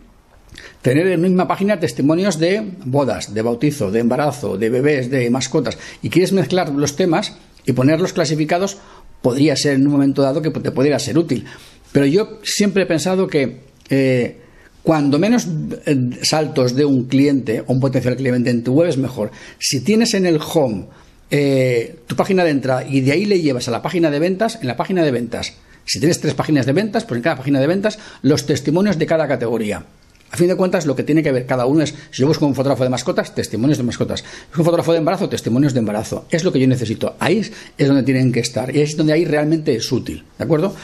tener 0.82 1.08
en 1.08 1.22
la 1.22 1.28
misma 1.28 1.48
página 1.48 1.80
testimonios 1.80 2.40
de 2.40 2.64
bodas, 2.86 3.34
de 3.34 3.42
bautizo, 3.42 3.92
de 3.92 4.00
embarazo, 4.00 4.58
de 4.58 4.70
bebés, 4.70 5.10
de 5.10 5.30
mascotas, 5.30 5.78
y 6.02 6.10
quieres 6.10 6.32
mezclar 6.32 6.70
los 6.70 6.96
temas 6.96 7.36
y 7.66 7.74
ponerlos 7.74 8.14
clasificados, 8.14 8.78
podría 9.22 9.56
ser 9.56 9.74
en 9.76 9.86
un 9.86 9.92
momento 9.92 10.22
dado 10.22 10.42
que 10.42 10.50
te 10.50 10.72
pudiera 10.72 10.98
ser 11.00 11.18
útil. 11.18 11.46
Pero 11.92 12.06
yo 12.06 12.40
siempre 12.44 12.84
he 12.84 12.86
pensado 12.86 13.28
que 13.28 13.62
eh, 13.90 14.38
cuando 14.84 15.20
menos 15.20 15.48
eh, 15.86 15.98
saltos 16.22 16.76
de 16.76 16.86
un 16.86 17.06
cliente 17.06 17.62
o 17.62 17.74
un 17.74 17.80
potencial 17.80 18.16
cliente 18.16 18.50
en 18.50 18.64
tu 18.64 18.74
web 18.74 18.90
es 18.90 18.98
mejor. 18.98 19.32
Si 19.60 19.82
tienes 19.82 20.14
en 20.14 20.26
el 20.26 20.40
home 20.42 20.86
eh, 21.32 21.98
tu 22.08 22.16
página 22.16 22.44
de 22.44 22.52
entrada 22.52 22.88
y 22.88 23.02
de 23.02 23.12
ahí 23.12 23.26
le 23.26 23.42
llevas 23.42 23.68
a 23.68 23.72
la 23.72 23.82
página 23.82 24.10
de 24.10 24.20
ventas, 24.20 24.58
en 24.62 24.68
la 24.68 24.78
página 24.78 25.04
de 25.04 25.12
ventas, 25.12 25.54
si 25.90 26.00
tienes 26.00 26.20
tres 26.22 26.36
páginas 26.36 26.68
de 26.68 26.74
ventas, 26.74 27.04
pues 27.04 27.18
en 27.18 27.24
cada 27.24 27.38
página 27.38 27.60
de 27.60 27.66
ventas 27.66 27.98
los 28.22 28.46
testimonios 28.46 29.00
de 29.00 29.08
cada 29.08 29.28
categoría. 29.28 29.84
A 30.30 30.38
fin 30.38 30.48
de 30.48 30.56
cuentas, 30.56 30.86
lo 30.86 30.96
que 30.96 31.02
tiene 31.02 31.24
que 31.24 31.32
ver 31.32 31.48
cada 31.48 31.66
uno 31.66 31.82
es, 31.82 31.96
si 32.12 32.22
yo 32.22 32.28
busco 32.28 32.46
un 32.46 32.54
fotógrafo 32.54 32.84
de 32.84 32.92
mascotas, 32.92 33.34
testimonios 33.34 33.80
de 33.80 33.84
mascotas. 33.84 34.20
Si 34.20 34.60
un 34.60 34.66
fotógrafo 34.66 34.92
de 34.92 35.00
embarazo, 35.00 35.28
testimonios 35.30 35.74
de 35.74 35.80
embarazo. 35.80 36.28
Es 36.30 36.44
lo 36.44 36.52
que 36.54 36.60
yo 36.60 36.68
necesito. 36.68 37.16
Ahí 37.18 37.40
es 37.76 37.88
donde 37.88 38.04
tienen 38.04 38.32
que 38.32 38.40
estar. 38.40 38.76
Y 38.76 38.82
es 38.82 38.96
donde 38.96 39.14
ahí 39.14 39.26
realmente 39.26 39.76
es 39.76 39.92
útil. 39.92 40.24
¿De 40.38 40.44
acuerdo? 40.44 40.76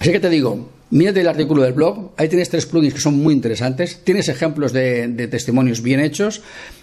Así 0.00 0.10
que 0.10 0.18
te 0.18 0.28
digo, 0.28 0.70
mírate 0.90 1.20
el 1.20 1.28
artículo 1.28 1.62
del 1.62 1.74
blog. 1.74 2.10
Ahí 2.16 2.28
tienes 2.28 2.48
tres 2.48 2.66
plugins 2.66 2.94
que 2.94 3.00
son 3.00 3.16
muy 3.16 3.34
interesantes. 3.34 4.00
Tienes 4.02 4.28
ejemplos 4.28 4.72
de, 4.72 5.06
de 5.06 5.28
testimonios 5.28 5.82
bien 5.82 6.00
hechos. 6.00 6.42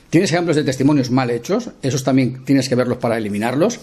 Tienes 0.09 0.31
ejemplos 0.31 0.55
de 0.55 0.63
testimonios 0.63 1.11
mal 1.11 1.29
hechos. 1.29 1.71
Esos 1.81 2.05
también 2.05 2.45
tienes 2.45 2.69
que 2.69 2.75
verlos 2.75 2.99
para 2.99 3.17
eliminarlos. 3.17 3.81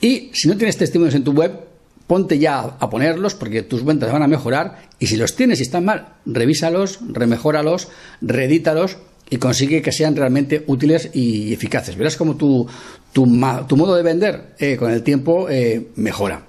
Y 0.00 0.30
si 0.32 0.48
no 0.48 0.56
tienes 0.56 0.78
testimonios 0.78 1.14
en 1.14 1.24
tu 1.24 1.32
web, 1.32 1.71
ponte 2.06 2.38
ya 2.38 2.60
a 2.60 2.90
ponerlos 2.90 3.34
porque 3.34 3.62
tus 3.62 3.84
ventas 3.84 4.12
van 4.12 4.22
a 4.22 4.28
mejorar 4.28 4.88
y 4.98 5.06
si 5.06 5.16
los 5.16 5.36
tienes 5.36 5.60
y 5.60 5.62
están 5.62 5.84
mal, 5.84 6.14
revísalos, 6.26 6.98
remejóralos, 7.08 7.88
reedítalos 8.20 8.98
y 9.30 9.38
consigue 9.38 9.80
que 9.82 9.92
sean 9.92 10.14
realmente 10.14 10.62
útiles 10.66 11.10
y 11.14 11.52
eficaces. 11.52 11.96
Verás 11.96 12.16
como 12.16 12.36
tu, 12.36 12.66
tu, 13.12 13.26
modo 13.26 13.94
de 13.96 14.02
vender 14.02 14.54
eh, 14.58 14.76
con 14.76 14.90
el 14.90 15.02
tiempo 15.02 15.48
eh, 15.48 15.88
mejora. 15.96 16.44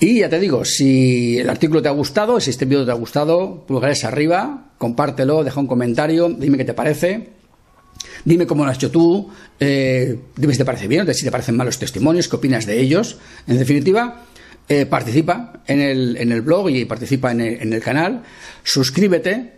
Y 0.00 0.18
ya 0.18 0.28
te 0.28 0.40
digo, 0.40 0.64
si 0.64 1.38
el 1.38 1.48
artículo 1.48 1.80
te 1.80 1.88
ha 1.88 1.92
gustado, 1.92 2.40
si 2.40 2.50
este 2.50 2.64
vídeo 2.64 2.84
te 2.84 2.90
ha 2.90 2.94
gustado, 2.94 3.64
pulgares 3.68 4.04
arriba, 4.04 4.72
compártelo, 4.78 5.44
deja 5.44 5.60
un 5.60 5.68
comentario, 5.68 6.28
dime 6.28 6.58
qué 6.58 6.64
te 6.64 6.74
parece. 6.74 7.28
Dime 8.24 8.46
cómo 8.46 8.64
lo 8.64 8.70
has 8.70 8.78
hecho 8.78 8.90
tú, 8.90 9.28
eh, 9.60 10.18
dime 10.36 10.52
si 10.52 10.58
te 10.58 10.64
parece 10.64 10.88
bien, 10.88 11.12
si 11.14 11.24
te 11.24 11.30
parecen 11.30 11.56
malos 11.56 11.78
testimonios, 11.78 12.28
qué 12.28 12.36
opinas 12.36 12.66
de 12.66 12.80
ellos. 12.80 13.18
En 13.46 13.58
definitiva, 13.58 14.24
eh, 14.68 14.86
participa 14.86 15.62
en 15.66 15.80
el, 15.80 16.16
en 16.16 16.32
el, 16.32 16.42
blog 16.42 16.70
y 16.70 16.84
participa 16.84 17.32
en 17.32 17.40
el, 17.40 17.80
canal, 17.80 18.22
suscríbete 18.62 19.52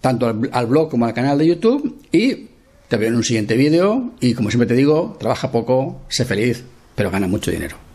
tanto 0.00 0.26
al, 0.26 0.50
al, 0.52 0.66
blog 0.66 0.90
como 0.90 1.06
al 1.06 1.14
canal 1.14 1.38
de 1.38 1.46
YouTube 1.46 2.02
y 2.12 2.48
te 2.88 2.96
veo 2.96 3.08
en 3.08 3.16
un 3.16 3.24
siguiente 3.24 3.56
vídeo 3.56 4.12
y 4.20 4.34
como 4.34 4.50
siempre 4.50 4.66
te 4.66 4.74
digo, 4.74 5.16
trabaja 5.18 5.50
poco, 5.50 6.02
sé 6.08 6.24
feliz, 6.24 6.62
pero 6.94 7.10
gana 7.10 7.26
mucho 7.26 7.50
dinero. 7.50 7.91